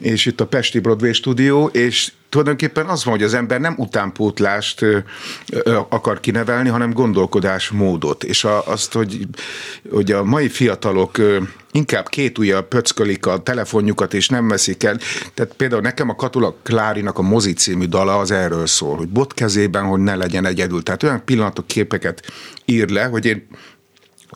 [0.00, 4.84] És itt a Pesti Broadway stúdió, és tulajdonképpen az van, hogy az ember nem utánpótlást
[5.88, 8.24] akar kinevelni, hanem gondolkodásmódot.
[8.24, 9.26] És a, azt, hogy,
[9.90, 11.18] hogy a mai fiatalok
[11.72, 14.98] inkább két ujjal pöckölik a telefonjukat, és nem veszik el.
[15.34, 19.34] Tehát például nekem a Katula Klárinak a Mozi című dala az erről szól, hogy bot
[19.34, 20.82] kezében, hogy ne legyen egyedül.
[20.82, 22.32] Tehát olyan pillanatok, képeket
[22.64, 23.46] ír le, hogy én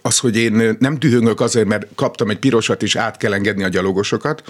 [0.02, 3.68] az, hogy én nem dühöngök azért, mert kaptam egy pirosat, és át kell engedni a
[3.68, 4.42] gyalogosokat,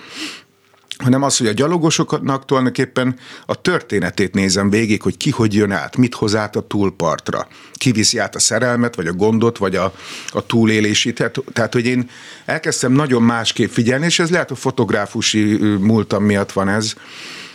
[0.98, 3.16] hanem az, hogy a gyalogosoknak tulajdonképpen
[3.46, 7.48] a történetét nézem végig, hogy ki hogy jön át, mit hoz át a túlpartra.
[7.72, 9.94] Ki viszi át a szerelmet, vagy a gondot, vagy a,
[10.28, 11.14] a túlélését.
[11.14, 12.10] Tehát, tehát, hogy én
[12.44, 16.94] elkezdtem nagyon másképp figyelni, és ez lehet a fotográfusi múltam miatt van ez,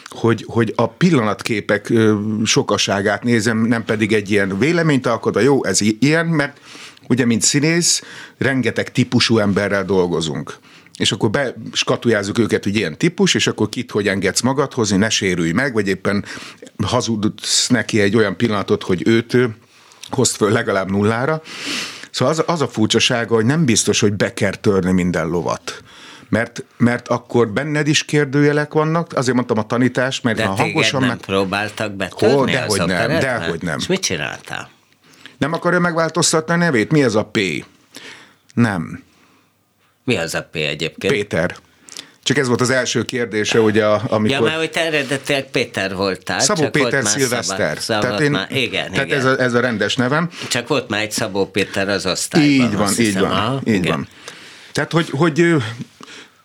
[0.10, 1.94] hogy, hogy a pillanatképek
[2.44, 6.60] sokaságát nézem, nem pedig egy ilyen véleményt alkotva, jó, ez ilyen, mert
[7.08, 8.02] ugye, mint színész,
[8.38, 10.60] rengeteg típusú emberrel dolgozunk
[11.02, 15.52] és akkor beskatujázzuk őket, hogy ilyen típus, és akkor kit hogy engedsz magadhoz, ne sérülj
[15.52, 16.26] meg, vagy éppen
[16.84, 19.38] hazudsz neki egy olyan pillanatot, hogy őt
[20.10, 21.41] hozd föl legalább nullára.
[22.12, 25.84] Szóval az, az a furcsasága, hogy nem biztos, hogy be kell törni minden lovat.
[26.30, 30.99] Mert, mert akkor benned is kérdőjelek vannak, azért mondtam a tanítás, mert De ha hangosan
[30.99, 31.18] nem meg...
[31.18, 33.78] próbáltak betörni Hol, dehogy nem, dehogy nem.
[33.80, 34.70] És mit csináltál?
[35.38, 36.91] Nem akarja megváltoztatni a nevét?
[36.91, 37.39] Mi ez a P?
[38.54, 39.04] Nem.
[40.04, 41.14] Mi az a P egyébként?
[41.14, 41.56] Péter.
[42.24, 44.30] Csak ez volt az első kérdése, ugye, amikor...
[44.30, 46.39] Ja, mert hogy te eredetileg Péter voltál.
[46.39, 47.78] Szabó csak Péter Szilveszter.
[47.80, 49.20] Szabad, tehát én, már, igen, tehát igen.
[49.20, 50.30] Ez, a, ez a rendes nevem.
[50.49, 52.68] Csak volt már egy Szabó Péter az osztályban.
[52.68, 53.91] Így van, így hiszem, van, aha, így igen.
[53.91, 54.08] van.
[54.72, 55.56] Tehát, hogy, hogy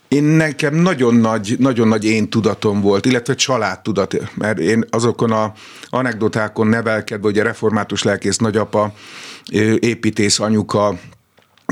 [0.08, 5.52] én nekem nagyon nagy, nagyon nagy én tudatom volt, illetve családtudat, mert én azokon a
[5.88, 8.92] anekdotákon nevelkedve, a református lelkész nagyapa,
[9.78, 10.98] építész anyuka,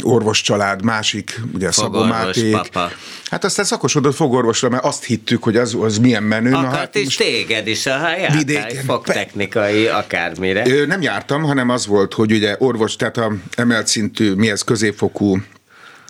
[0.02, 2.52] orvos család, másik, ugye Szabó Máték.
[2.52, 2.90] Papa.
[3.30, 6.52] Hát aztán szakosodott fogorvosra, mert azt hittük, hogy az, az milyen menő.
[6.52, 8.84] Akart Na, hát is téged is, ha jártál vidéken.
[8.84, 10.66] fogtechnikai akármire.
[10.66, 14.62] Ö, nem jártam, hanem az volt, hogy ugye orvos, tehát a emelt szintű, mi ez
[14.62, 15.38] középfokú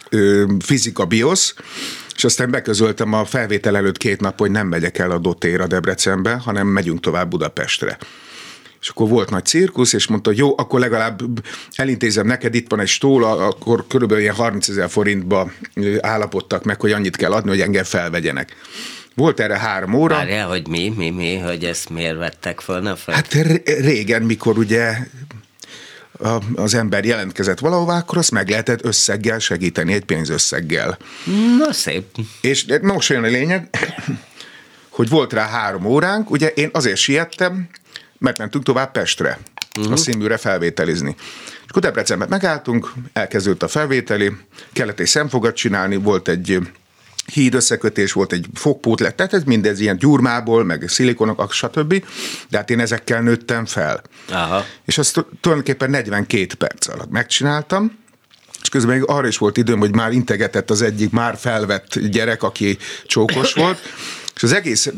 [0.08, 1.54] ö, fizika biosz,
[2.16, 6.32] és aztán beközöltem a felvétel előtt két nap, hogy nem megyek el a dotéra Debrecenbe,
[6.32, 7.98] hanem megyünk tovább Budapestre.
[8.84, 11.20] És akkor volt nagy cirkusz, és mondta, jó, akkor legalább
[11.72, 15.52] elintézem neked, itt van egy stól, akkor körülbelül ilyen 30 ezer forintba
[16.00, 18.56] állapodtak meg, hogy annyit kell adni, hogy engem felvegyenek.
[19.14, 20.14] Volt erre három óra.
[20.14, 23.14] Várjál, hogy mi, mi, mi, hogy ezt miért vettek volna fel?
[23.14, 23.32] Hát
[23.64, 24.96] régen, mikor ugye
[26.54, 30.98] az ember jelentkezett valahová, akkor azt meg lehetett összeggel segíteni, egy pénzösszeggel.
[31.58, 32.04] Na szép.
[32.40, 33.68] És most jön a lényeg,
[34.88, 37.68] hogy volt rá három óránk, ugye én azért siettem,
[38.24, 39.38] mert mentünk tovább Pestre,
[39.78, 39.92] uh-huh.
[39.92, 41.14] a színműre felvételizni.
[41.46, 44.32] És akkor Debrecenben megálltunk, elkezdődött a felvételi,
[44.72, 46.58] kellett egy szemfogat csinálni, volt egy
[47.32, 52.04] híd összekötés, volt egy fogpótlet, tehát ez mindez ilyen gyurmából, meg szilikonok, stb.
[52.48, 54.02] De hát én ezekkel nőttem fel.
[54.30, 54.64] Aha.
[54.84, 57.98] És azt tulajdonképpen 42 perc alatt megcsináltam,
[58.62, 62.42] és közben még arra is volt időm, hogy már integetett az egyik már felvett gyerek,
[62.42, 63.78] aki csókos volt,
[64.34, 64.90] és az egész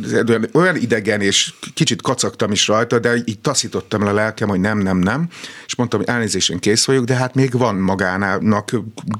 [0.52, 4.78] olyan idegen, és kicsit kacagtam is rajta, de így taszítottam le a lelkem, hogy nem,
[4.78, 5.28] nem, nem.
[5.66, 8.70] És mondtam, hogy elnézésen kész vagyok, de hát még van magának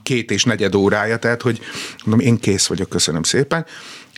[0.03, 1.61] két és negyed órája, tehát hogy
[2.05, 3.67] mondom, én kész vagyok, köszönöm szépen.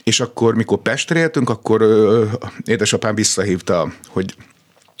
[0.03, 2.25] És akkor, mikor Pestre éltünk, akkor ö,
[2.63, 4.35] édesapám visszahívta, hogy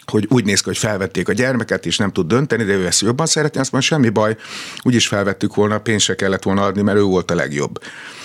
[0.09, 3.01] hogy úgy néz ki, hogy felvették a gyermeket, és nem tud dönteni, de ő ezt
[3.01, 4.37] jobban szeretné, azt mondja, semmi baj,
[4.81, 7.79] úgyis felvettük volna, pénzt se kellett volna adni, mert ő volt a legjobb.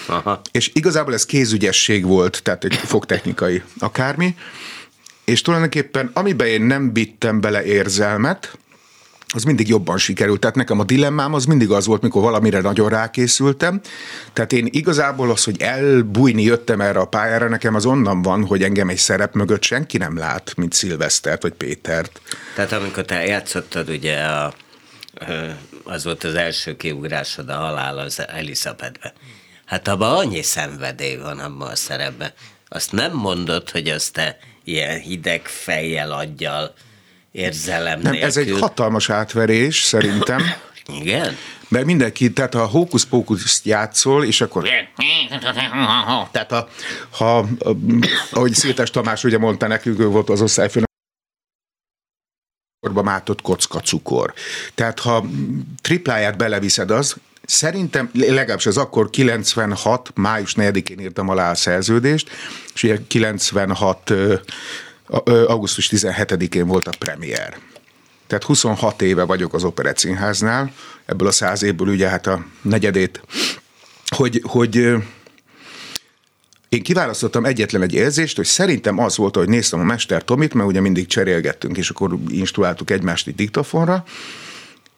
[0.07, 0.41] Aha.
[0.51, 4.35] És igazából ez kézügyesség volt, tehát egy fogtechnikai akármi,
[5.25, 8.59] és tulajdonképpen amiben én nem vittem bele érzelmet,
[9.35, 10.41] az mindig jobban sikerült.
[10.41, 13.81] Tehát nekem a dilemmám az mindig az volt, mikor valamire nagyon rákészültem.
[14.33, 18.63] Tehát én igazából az, hogy elbújni jöttem erre a pályára, nekem az onnan van, hogy
[18.63, 22.21] engem egy szerep mögött senki nem lát, mint Szilvesztert vagy Pétert.
[22.55, 24.55] Tehát amikor te játszottad ugye a,
[25.85, 29.13] az volt az első kiugrásod a halál az Elizabethbe.
[29.65, 32.33] Hát abban annyi szenvedély van abban a szerepben.
[32.69, 36.75] Azt nem mondod, hogy azt te ilyen hideg fejjel adjal
[37.33, 38.29] érzelem Nem, nélkül.
[38.29, 40.43] ez egy hatalmas átverés, szerintem.
[41.01, 41.37] Igen?
[41.69, 44.69] Mert mindenki, tehát ha hókusz-pókuszt játszol, és akkor...
[46.33, 46.69] Tehát ha,
[47.11, 47.47] ha
[48.31, 50.89] ahogy Sziltes Tamás ugye mondta nekünk, ő volt az osztályfőnök,
[52.93, 54.35] mátott kocka cukor.
[54.75, 55.25] Tehát ha
[55.83, 57.17] tripláját beleviszed az,
[57.47, 60.11] Szerintem, legalábbis az akkor 96.
[60.15, 62.31] május 4-én írtam alá a szerződést,
[62.75, 64.13] és ugye 96.
[65.47, 67.59] augusztus 17-én volt a premier.
[68.27, 70.73] Tehát 26 éve vagyok az Operett Színháznál,
[71.07, 73.23] ebből a száz évből ugye hát a negyedét,
[74.07, 74.77] hogy, hogy
[76.69, 80.69] én kiválasztottam egyetlen egy érzést, hogy szerintem az volt, hogy néztem a Mester Tomit, mert
[80.69, 84.05] ugye mindig cserélgettünk, és akkor instruáltuk egymást egy diktafonra,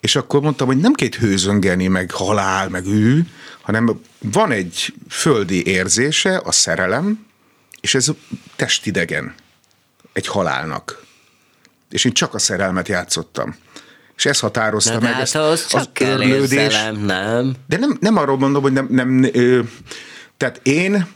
[0.07, 3.27] és akkor mondtam, hogy nem két hőzöngeni, meg halál, meg ő,
[3.61, 7.27] hanem van egy földi érzése, a szerelem,
[7.81, 8.09] és ez
[8.57, 9.35] testidegen
[10.13, 11.05] egy halálnak.
[11.91, 13.57] És én csak a szerelmet játszottam.
[14.17, 15.13] És ez határozta Na, meg.
[15.13, 16.75] Hát ezt, az csak az örlődés.
[17.07, 17.55] nem?
[17.67, 19.61] De nem, nem arról mondom, hogy nem, nem ö,
[20.37, 21.07] tehát én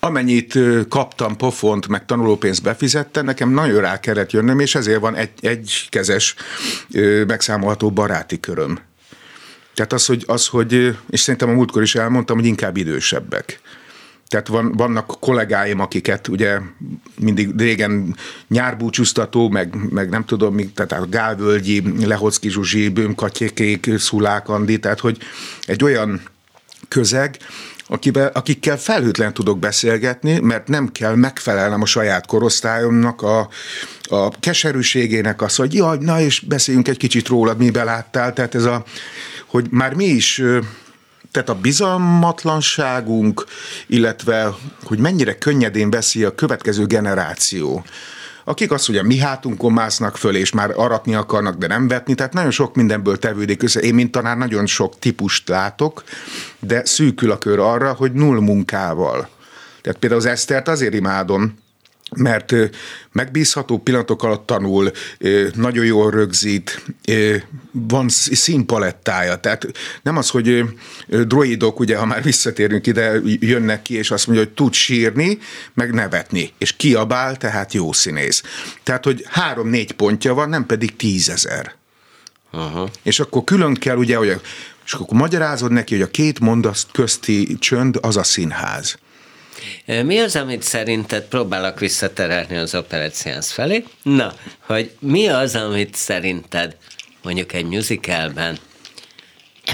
[0.00, 0.58] amennyit
[0.88, 5.86] kaptam pofont, meg tanulópénzt befizettem, nekem nagyon rá kellett jönnöm, és ezért van egy, egy
[5.90, 6.34] kezes
[7.26, 8.78] megszámolható baráti köröm.
[9.74, 13.60] Tehát az, hogy, az, hogy, és szerintem a múltkor is elmondtam, hogy inkább idősebbek.
[14.28, 16.58] Tehát van, vannak kollégáim, akiket ugye
[17.20, 18.16] mindig régen
[18.48, 25.00] nyárbúcsúztató, meg, meg nem tudom, mi, tehát a Gálvölgyi, Lehocki Zsuzsi, Bőmkatyékék, Szulák Andi, tehát
[25.00, 25.18] hogy
[25.66, 26.20] egy olyan
[26.88, 27.36] közeg,
[27.88, 33.48] akivel, akikkel felhőtlen tudok beszélgetni, mert nem kell megfelelnem a saját korosztályomnak a,
[34.02, 38.64] a keserűségének, az, hogy jaj, na és beszéljünk egy kicsit rólad, mi beláttál, tehát ez
[38.64, 38.84] a,
[39.46, 40.42] hogy már mi is
[41.30, 43.44] tehát a bizalmatlanságunk,
[43.86, 47.84] illetve hogy mennyire könnyedén veszi a következő generáció
[48.48, 52.32] akik azt ugye mi hátunkon másznak föl, és már aratni akarnak, de nem vetni, tehát
[52.32, 53.80] nagyon sok mindenből tevődik össze.
[53.80, 56.04] Én, mint tanár, nagyon sok típust látok,
[56.58, 59.28] de szűkül a kör arra, hogy null munkával.
[59.80, 61.58] Tehát például az Esztert azért imádom,
[62.16, 62.54] mert
[63.12, 64.90] megbízható pillanatok alatt tanul,
[65.54, 66.84] nagyon jól rögzít,
[67.70, 69.66] van színpalettája, tehát
[70.02, 70.64] nem az, hogy
[71.06, 75.38] droidok, ugye, ha már visszatérünk ide, jönnek ki, és azt mondja, hogy tud sírni,
[75.74, 78.42] meg nevetni, és kiabál, tehát jó színész.
[78.82, 81.74] Tehát, hogy három-négy pontja van, nem pedig tízezer.
[82.50, 82.88] Aha.
[83.02, 84.40] És akkor külön kell, ugye, hogy
[84.84, 88.98] és akkor magyarázod neki, hogy a két mondat közti csönd az a színház.
[89.84, 93.84] Mi az, amit szerinted próbálok visszaterelni az operáciánsz felé?
[94.02, 96.76] Na, hogy mi az, amit szerinted
[97.22, 98.58] mondjuk egy musicalben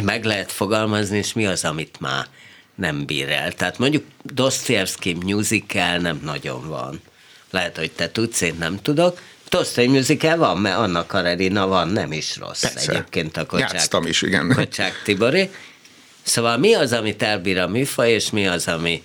[0.02, 2.26] meg lehet fogalmazni, és mi az, amit már
[2.74, 3.52] nem bír el.
[3.52, 7.00] Tehát mondjuk Dostoyevsky musical nem nagyon van.
[7.50, 9.20] Lehet, hogy te tudsz, én nem tudok.
[9.48, 12.92] Dostoy musical van, mert Anna Karenina van, nem is rossz Persze.
[12.92, 14.52] egyébként a Kocsák, Játsztam is, igen.
[14.54, 15.50] Kocsák Tibori.
[16.22, 19.02] Szóval mi az, amit elbír a műfaj, és mi az, ami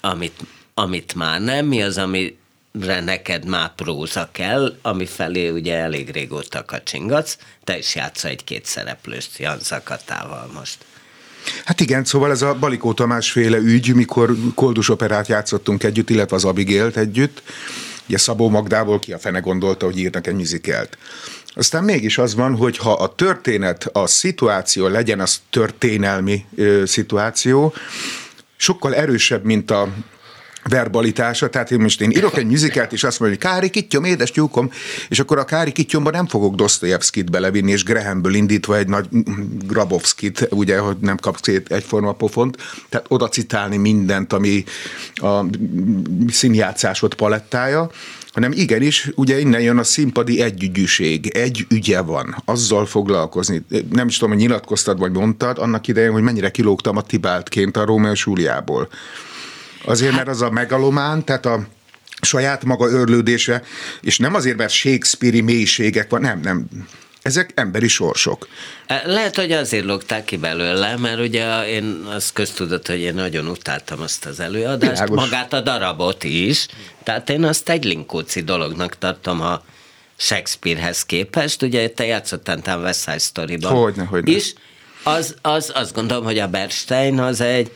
[0.00, 0.40] amit,
[0.74, 6.64] amit már nem, mi az, amire neked már próza kell, ami felé ugye elég régóta
[6.64, 10.78] kacsingatsz, te is játsz egy-két szereplőst Jan Zakatával most.
[11.64, 16.36] Hát igen, szóval ez a Balikó Tamás féle ügy, mikor koldus operát játszottunk együtt, illetve
[16.36, 17.42] az Abigélt együtt,
[18.06, 20.98] ugye Szabó Magdából ki a fene gondolta, hogy írnak egy műzikelt.
[21.54, 27.74] Aztán mégis az van, hogy ha a történet, a szituáció legyen az történelmi ö, szituáció,
[28.60, 29.88] sokkal erősebb, mint a
[30.68, 34.30] verbalitása, tehát én most én írok egy műzikát, és azt mondom, hogy Kári Kittyom, édes
[34.30, 34.70] tyúkom,
[35.08, 39.06] és akkor a Kári Kittyomba nem fogok Dostoyevskit belevinni, és Grahamből indítva egy nagy
[39.66, 42.56] Grabowskit, ugye, hogy nem kapsz egyforma pofont,
[42.88, 44.64] tehát oda citálni mindent, ami
[45.14, 45.44] a
[46.28, 47.90] színjátszásod palettája,
[48.32, 53.62] hanem igenis, ugye innen jön a színpadi együgyűség, egy ügye van, azzal foglalkozni.
[53.90, 57.84] Nem is tudom, hogy nyilatkoztad vagy mondtad annak idején, hogy mennyire kilógtam a Tibáltként a
[57.84, 58.88] Rómeó Júliából.
[59.84, 61.66] Azért, mert az a megalomán, tehát a
[62.20, 63.62] saját maga örlődése,
[64.00, 66.66] és nem azért, mert Shakespeare-i mélységek van, nem, nem,
[67.22, 68.48] ezek emberi sorsok.
[68.86, 73.46] E, lehet, hogy azért logták ki belőle, mert ugye én az köztudott, hogy én nagyon
[73.46, 75.16] utáltam azt az előadást, Világos.
[75.16, 76.66] magát a darabot is,
[77.02, 79.64] tehát én azt egy linkóci dolognak tartom, ha
[80.16, 84.30] Shakespearehez képest, ugye te játszottál talán West Side Story-ban hogyne, hogyne.
[84.32, 84.54] is,
[85.02, 87.70] az, az, azt gondolom, hogy a Bernstein az egy,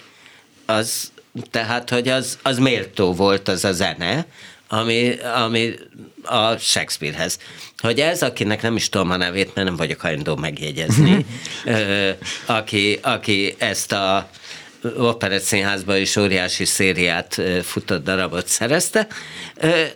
[0.67, 1.13] az,
[1.51, 4.27] tehát, hogy az, az méltó volt az a zene,
[4.69, 5.15] ami,
[5.45, 5.75] ami
[6.23, 7.39] a Shakespearehez.
[7.79, 11.27] Hogy ez, akinek nem is tudom a nevét, mert nem vagyok hajlandó megjegyezni,
[11.65, 12.11] ö,
[12.47, 14.29] aki, aki ezt a
[14.97, 19.07] Operett Színházban is óriási szériát futott darabot szerezte,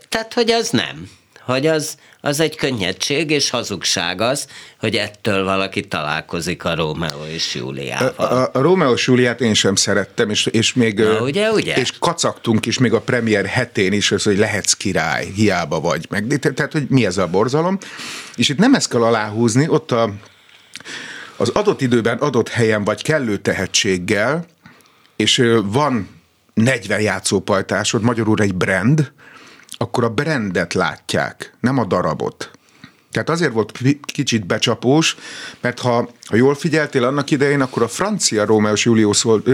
[0.09, 1.11] tehát, hogy az nem.
[1.49, 4.47] Hogy az, az egy könnyedség és hazugság az,
[4.81, 8.13] hogy ettől valaki találkozik a Rómeó és Júliával.
[8.17, 11.75] A, a, a Rómeó és Júliát én sem szerettem, és, és még Na, ugye, ugye?
[11.75, 16.07] és kacagtunk is még a premier hetén is, az, hogy lehetsz király, hiába vagy.
[16.11, 17.79] Meg, tehát, hogy mi ez a borzalom.
[18.37, 20.13] És itt nem ezt kell aláhúzni, ott a
[21.37, 24.45] az adott időben, adott helyen vagy kellő tehetséggel,
[25.17, 26.09] és van
[26.55, 29.13] 40 játszópajtásod, magyarul egy brand,
[29.79, 32.51] akkor a brandet látják, nem a darabot.
[33.13, 33.73] Tehát azért volt
[34.13, 35.17] kicsit becsapós,
[35.61, 39.49] mert ha, ha jól figyeltél annak idején, akkor a francia Rómeó Júlia szólt,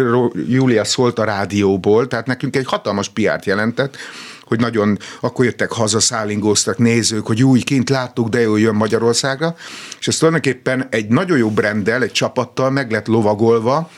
[0.49, 3.97] Júlia szólt a rádióból, tehát nekünk egy hatalmas piárt jelentett,
[4.45, 9.55] hogy nagyon, akkor jöttek haza, szállingóztak nézők, hogy új, kint láttuk, de jó jön Magyarországra,
[10.01, 13.91] és ez tulajdonképpen egy nagyon jó brenddel, egy csapattal meg lett lovagolva,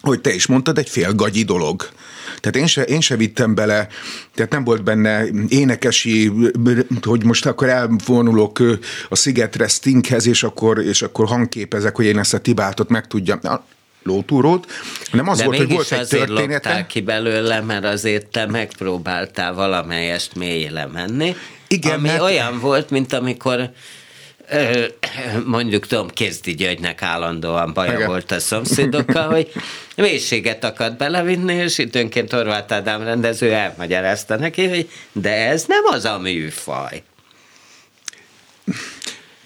[0.00, 1.88] hogy te is mondtad, egy fél gagyi dolog.
[2.40, 3.88] Tehát én se, én se vittem bele,
[4.34, 6.32] tehát nem volt benne énekesi,
[7.02, 8.58] hogy most akkor elvonulok
[9.08, 13.40] a szigetre Stinkhez, és akkor, és akkor hangképezek, hogy én ezt a Tibátot meg tudjam
[14.02, 14.66] lótúrót,
[15.12, 16.86] nem az De volt, hogy volt egy története.
[16.88, 21.36] ki belőle, mert azért te megpróbáltál valamelyest mélyre menni,
[21.68, 22.20] Igen, ami mert...
[22.20, 23.70] olyan volt, mint amikor
[25.44, 28.06] mondjuk tudom, Kézdi Györgynek állandóan baja Igen.
[28.06, 29.52] volt a szomszédokkal, hogy
[29.96, 36.04] mélységet akart belevinni, és időnként Horváth Ádám rendező elmagyarázta neki, hogy de ez nem az
[36.04, 37.02] a műfaj.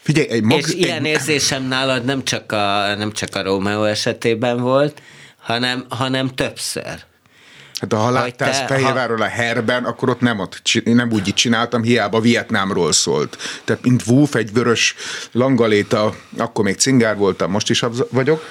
[0.03, 0.59] Figyelj, egy mag...
[0.59, 5.03] És ilyen érzésem nálad nem csak a, nem csak a Rómeó esetében volt,
[5.39, 7.05] hanem, hanem többször.
[7.83, 9.25] Hát ha láttál Fehérváról ha...
[9.25, 13.37] a herben, akkor ott nem, ott, nem úgy csináltam, hiába Vietnámról szólt.
[13.65, 14.95] Tehát mint Woof, egy vörös
[15.33, 18.45] langaléta, akkor még cingár voltam, most is az vagyok.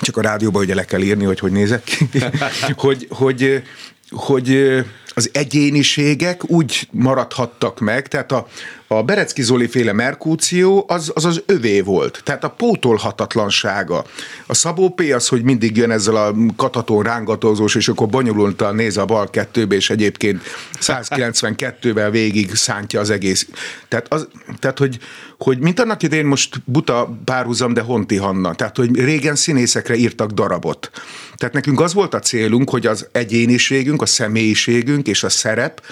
[0.00, 2.08] Csak a rádióban ugye le kell írni, hogy hogy nézek ki.
[2.76, 3.62] hogy, hogy,
[4.10, 4.78] hogy
[5.14, 8.46] az egyéniségek úgy maradhattak meg, tehát a,
[8.86, 14.04] a Berecki Zoli féle Merkúció az, az az övé volt, tehát a pótolhatatlansága.
[14.46, 15.00] A Szabó P.
[15.14, 19.74] az, hogy mindig jön ezzel a kataton rángatózós, és akkor bonyolultan néz a bal kettőbe,
[19.74, 20.42] és egyébként
[20.80, 23.48] 192-vel végig szántja az egész.
[23.88, 24.98] Tehát, az, tehát hogy,
[25.38, 28.54] hogy mint annak idén most buta párhuzam, de Honti Hanna.
[28.54, 30.90] Tehát, hogy régen színészekre írtak darabot.
[31.36, 35.82] Tehát nekünk az volt a célunk, hogy az egyéniségünk, a személyiségünk és a szerep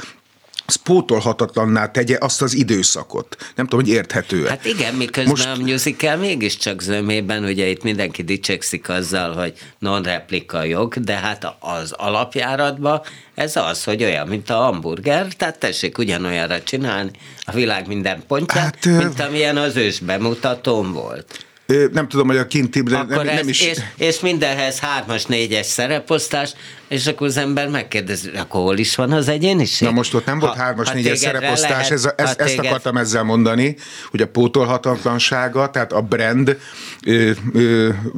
[0.70, 3.36] az pótolhatatlanná tegye azt az időszakot.
[3.54, 5.46] Nem tudom, hogy érthető Hát igen, miközben Most...
[5.46, 11.92] a musical mégiscsak zömében, ugye itt mindenki dicsekszik azzal, hogy non-replika jog, de hát az
[11.92, 13.00] alapjáratban
[13.34, 17.10] ez az, hogy olyan, mint a hamburger, tehát tessék ugyanolyanra csinálni
[17.44, 21.44] a világ minden pontját, hát, mint amilyen az ős bemutatón volt
[21.92, 23.60] nem tudom, hogy a kinti, de nem, ez, nem is...
[23.60, 26.52] És, és mindenhez hármas, négyes szereposztás,
[26.88, 29.88] és akkor az ember megkérdezi, akkor hol is van az egyéniség?
[29.88, 32.64] Na most ott nem volt ha, hármas, ha négyes szereposztás, lehet, ez, ez, ezt téged...
[32.64, 33.76] akartam ezzel mondani,
[34.10, 36.58] hogy a pótolhatatlansága, tehát a brand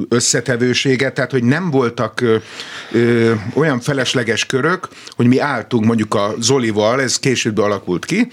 [0.08, 2.20] összetevősége, tehát hogy nem voltak
[2.92, 8.28] ö, olyan felesleges körök, hogy mi álltunk mondjuk a Zolival, ez később alakult ki,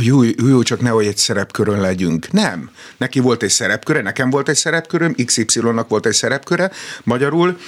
[0.00, 2.32] jó, jó, jó, csak nehogy egy szerepkörön legyünk.
[2.32, 2.70] Nem.
[2.96, 6.70] Neki volt egy szerepköre, nekem volt egy szerepköröm, XY-nak volt egy szerepköre.
[7.04, 7.58] Magyarul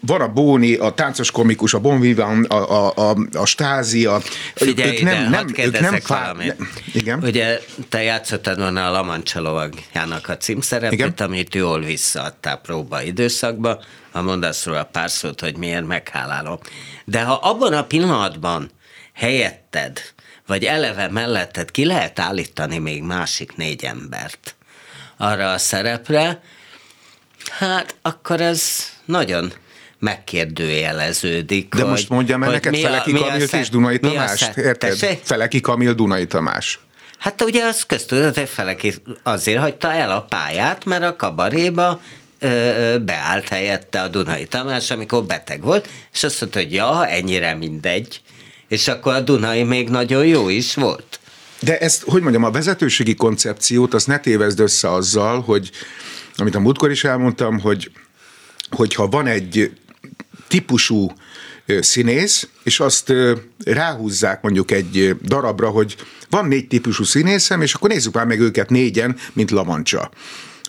[0.00, 4.20] van a Bóni, a táncos komikus, a Bon Vivant, a, a, a, a Stázi, a...
[4.54, 6.32] Figyelj ők nem, ide, nem, ők nem fá...
[6.32, 6.54] ne,
[6.92, 7.22] Igen?
[7.22, 11.14] Ugye te játszottad volna a Lamancsa lovagjának a címszerepét, Igen?
[11.16, 13.82] amit jól visszaadtál próba időszakba,
[14.12, 16.58] ha mondasz róla pár szót, hogy miért meghálálom.
[17.04, 18.70] De ha abban a pillanatban
[19.12, 20.00] helyetted
[20.46, 24.54] vagy eleve melletted ki lehet állítani még másik négy embert
[25.16, 26.40] arra a szerepre,
[27.58, 29.52] hát akkor ez nagyon
[29.98, 31.74] megkérdőjeleződik.
[31.74, 35.18] De hogy, most mondjam el neked Feleki Kamilt és Dunai Tamás, érted?
[35.22, 36.78] Feleki Kamil Dunai Tamás.
[37.18, 42.00] Hát ugye az köztudott, hogy Feleki azért hagyta el a pályát, mert a kabaréba
[43.00, 48.20] beállt helyette a Dunai Tamás, amikor beteg volt, és azt mondta, hogy ja, ennyire mindegy,
[48.74, 51.20] és akkor a Dunai még nagyon jó is volt.
[51.60, 55.70] De ezt, hogy mondjam, a vezetőségi koncepciót, azt ne tévezd össze azzal, hogy
[56.36, 57.90] amit a múltkor is elmondtam, hogy
[58.70, 59.72] hogyha van egy
[60.48, 61.12] típusú
[61.80, 63.12] színész, és azt
[63.64, 65.96] ráhúzzák mondjuk egy darabra, hogy
[66.30, 70.10] van négy típusú színészem, és akkor nézzük már meg őket négyen, mint Lamancsa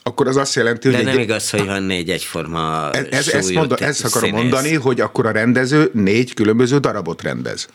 [0.08, 0.97] akkor az azt jelenti, hogy...
[0.97, 4.41] De nem egy, igaz, hogy van négy egyforma ez, ez, ezt, monda, ezt akarom színész.
[4.41, 7.68] mondani, hogy akkor a rendező négy különböző darabot rendez.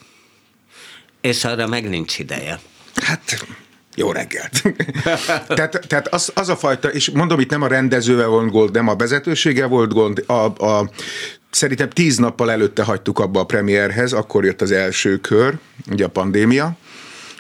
[1.21, 2.61] És arra meg nincs ideje.
[2.95, 3.47] Hát
[3.95, 4.63] jó reggelt.
[5.49, 8.89] tehát tehát az, az a fajta, és mondom, itt nem a rendezővel volt gond, nem
[8.89, 10.91] a vezetősége volt gond, a, a
[11.51, 15.59] szerintem tíz nappal előtte hagytuk abba a premierhez, akkor jött az első kör,
[15.91, 16.77] ugye a pandémia,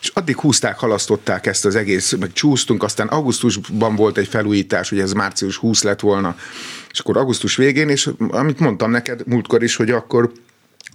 [0.01, 4.99] és addig húzták, halasztották ezt az egész, meg csúsztunk, aztán augusztusban volt egy felújítás, hogy
[4.99, 6.37] ez március 20 lett volna,
[6.91, 10.33] és akkor augusztus végén, és amit mondtam neked múltkor is, hogy akkor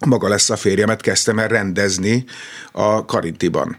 [0.05, 2.25] maga lesz a férjemet kezdtem el rendezni
[2.71, 3.77] a Karintiban.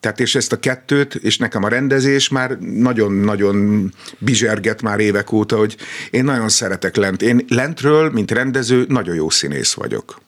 [0.00, 5.56] Tehát és ezt a kettőt, és nekem a rendezés már nagyon-nagyon bizserget már évek óta,
[5.56, 5.76] hogy
[6.10, 7.22] én nagyon szeretek lent.
[7.22, 10.20] Én lentről, mint rendező, nagyon jó színész vagyok.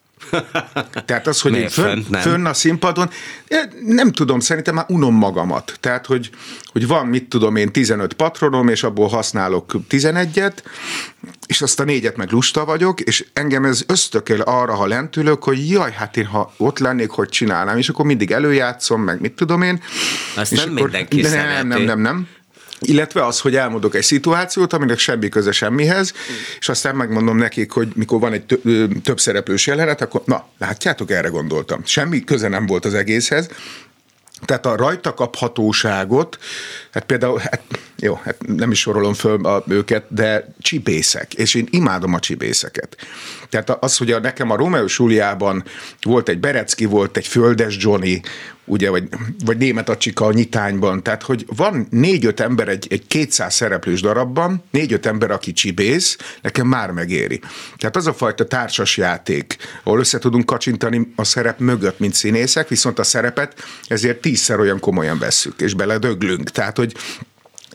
[1.04, 3.10] Tehát az, hogy én fönn, fönn a színpadon,
[3.86, 5.76] nem tudom, szerintem már unom magamat.
[5.80, 6.30] Tehát, hogy,
[6.64, 10.52] hogy van, mit tudom én, 15 patronom, és abból használok 11-et,
[11.46, 15.44] és azt a négyet meg lusta vagyok, és engem ez ösztökél arra, ha lent ülök,
[15.44, 19.32] hogy jaj, hát én ha ott lennék, hogy csinálnám, és akkor mindig előjátszom, meg mit
[19.32, 19.82] tudom én.
[20.36, 21.54] Azt és nem akkor, mindenki de szereti.
[21.54, 22.28] nem, nem, nem, nem.
[22.80, 26.12] Illetve az, hogy elmondok egy szituációt, aminek semmi köze semmihez,
[26.58, 31.10] és aztán megmondom nekik, hogy mikor van egy tö- több szereplős jelenet, akkor na, látjátok,
[31.10, 31.80] erre gondoltam.
[31.84, 33.48] Semmi köze nem volt az egészhez,
[34.44, 36.38] tehát a rajta kaphatóságot,
[36.90, 37.62] hát például, hát,
[37.98, 42.96] jó, hát nem is sorolom föl a, őket, de csibészek, és én imádom a csibészeket.
[43.48, 45.64] Tehát az, hogy a, nekem a Romeo Juliában
[46.02, 48.20] volt egy Berecki, volt egy Földes Johnny,
[48.64, 49.08] ugye, vagy,
[49.44, 54.64] vagy Német Acsika a nyitányban, tehát hogy van négy-öt ember egy, egy 200 szereplős darabban,
[54.70, 57.40] négy-öt ember, aki csibész, nekem már megéri.
[57.76, 62.68] Tehát az a fajta társas játék, ahol össze tudunk kacsintani a szerep mögött, mint színészek,
[62.68, 63.54] viszont a szerepet
[63.86, 66.50] ezért tízszer olyan komolyan vesszük, és beledöglünk.
[66.50, 66.94] Tehát, hogy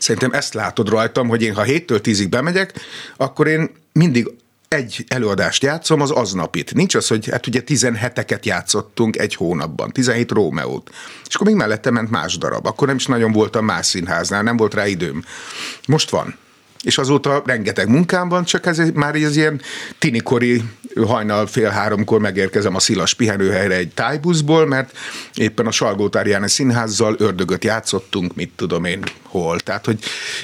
[0.02, 2.72] Szerintem ezt látod rajtam, hogy én ha 7-től 10-ig bemegyek,
[3.16, 4.30] akkor én mindig
[4.68, 6.74] egy előadást játszom, az aznapit.
[6.74, 10.90] Nincs az, hogy hát ugye 17-eket játszottunk egy hónapban, 17 Rómeót.
[11.28, 12.66] És akkor még mellette ment más darab.
[12.66, 15.24] Akkor nem is nagyon voltam más színháznál, nem volt rá időm.
[15.86, 16.36] Most van.
[16.82, 19.60] És azóta rengeteg munkám van, csak ez már ez ilyen
[19.98, 20.62] tinikori
[21.06, 24.96] hajnal fél háromkor megérkezem a Szilas pihenőhelyre egy tájbuszból, mert
[25.34, 29.60] éppen a Salgótár János színházzal ördögöt játszottunk, mit tudom én hol.
[29.60, 29.98] Tehát, hogy,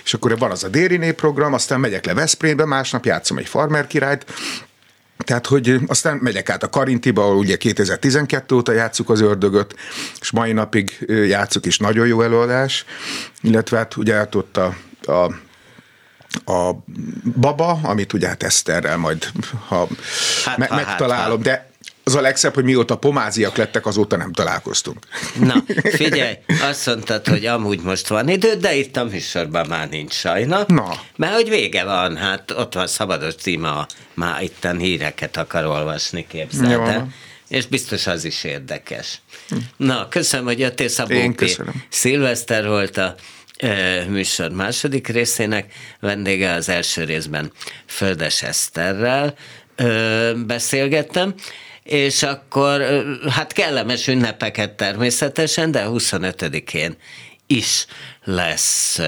[0.05, 3.87] és akkor van az a Dériné program, aztán megyek le Veszprémbe, másnap játszom egy Farmer
[3.87, 4.27] királyt,
[5.25, 9.75] tehát, hogy aztán megyek át a Karintiba, ahol ugye 2012 óta játszuk az ördögöt,
[10.21, 12.85] és mai napig játszuk is nagyon jó előadás,
[13.41, 14.77] illetve hát ugye hát ott a,
[15.13, 15.35] a
[16.45, 16.71] a
[17.41, 19.31] baba, amit ugye hát Eszterrel majd,
[19.67, 19.89] ha,
[20.45, 21.43] Hát, me- ha, hát, megtalálom, ha.
[21.43, 21.71] de
[22.05, 24.99] az a legszebb, hogy mióta pomáziak lettek, azóta nem találkoztunk.
[25.41, 25.55] Na,
[25.91, 30.65] figyelj, azt mondtad, hogy amúgy most van idő, de itt a műsorban már nincs sajna.
[30.67, 31.01] Na.
[31.17, 36.89] Mert hogy vége van, hát ott van szabados címa, már itten híreket akar olvasni, képzeld
[36.89, 37.09] el.
[37.49, 39.21] És biztos az is érdekes.
[39.77, 41.83] Na, köszönöm, hogy jöttél, Szabó Én köszönöm.
[41.89, 43.15] Szilveszter volt a
[44.09, 47.53] műsor második részének vendége az első részben
[47.87, 49.35] Földes Eszterrel
[50.47, 51.35] beszélgettem,
[51.83, 52.83] és akkor
[53.31, 56.97] hát kellemes ünnepeket természetesen, de 25-én
[57.47, 57.87] is
[58.25, 59.01] lesz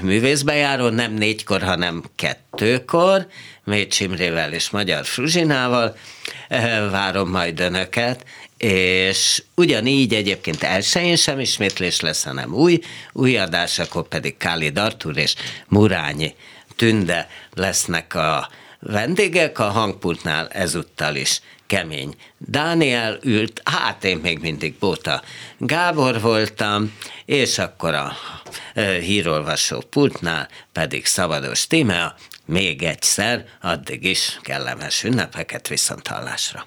[0.00, 3.26] művészbejáró, nem négykor, hanem kettőkor,
[3.64, 5.96] Mécs Imrével és Magyar Fruzsinával.
[6.90, 8.24] Várom majd önöket,
[8.58, 12.80] és ugyanígy egyébként elsőjén sem ismétlés lesz, hanem új,
[13.12, 15.34] új adás, akkor pedig Káli Dartur és
[15.68, 16.34] Murányi
[16.76, 18.48] Tünde lesznek a
[18.80, 22.14] vendégek, a hangpultnál ezúttal is kemény.
[22.38, 25.22] Dániel ült, hát én még mindig Bóta
[25.58, 26.92] Gábor voltam,
[27.24, 28.16] és akkor a
[28.74, 36.66] ö, hírolvasó pultnál pedig Szabados Tímea, még egyszer, addig is kellemes ünnepeket viszont hallásra.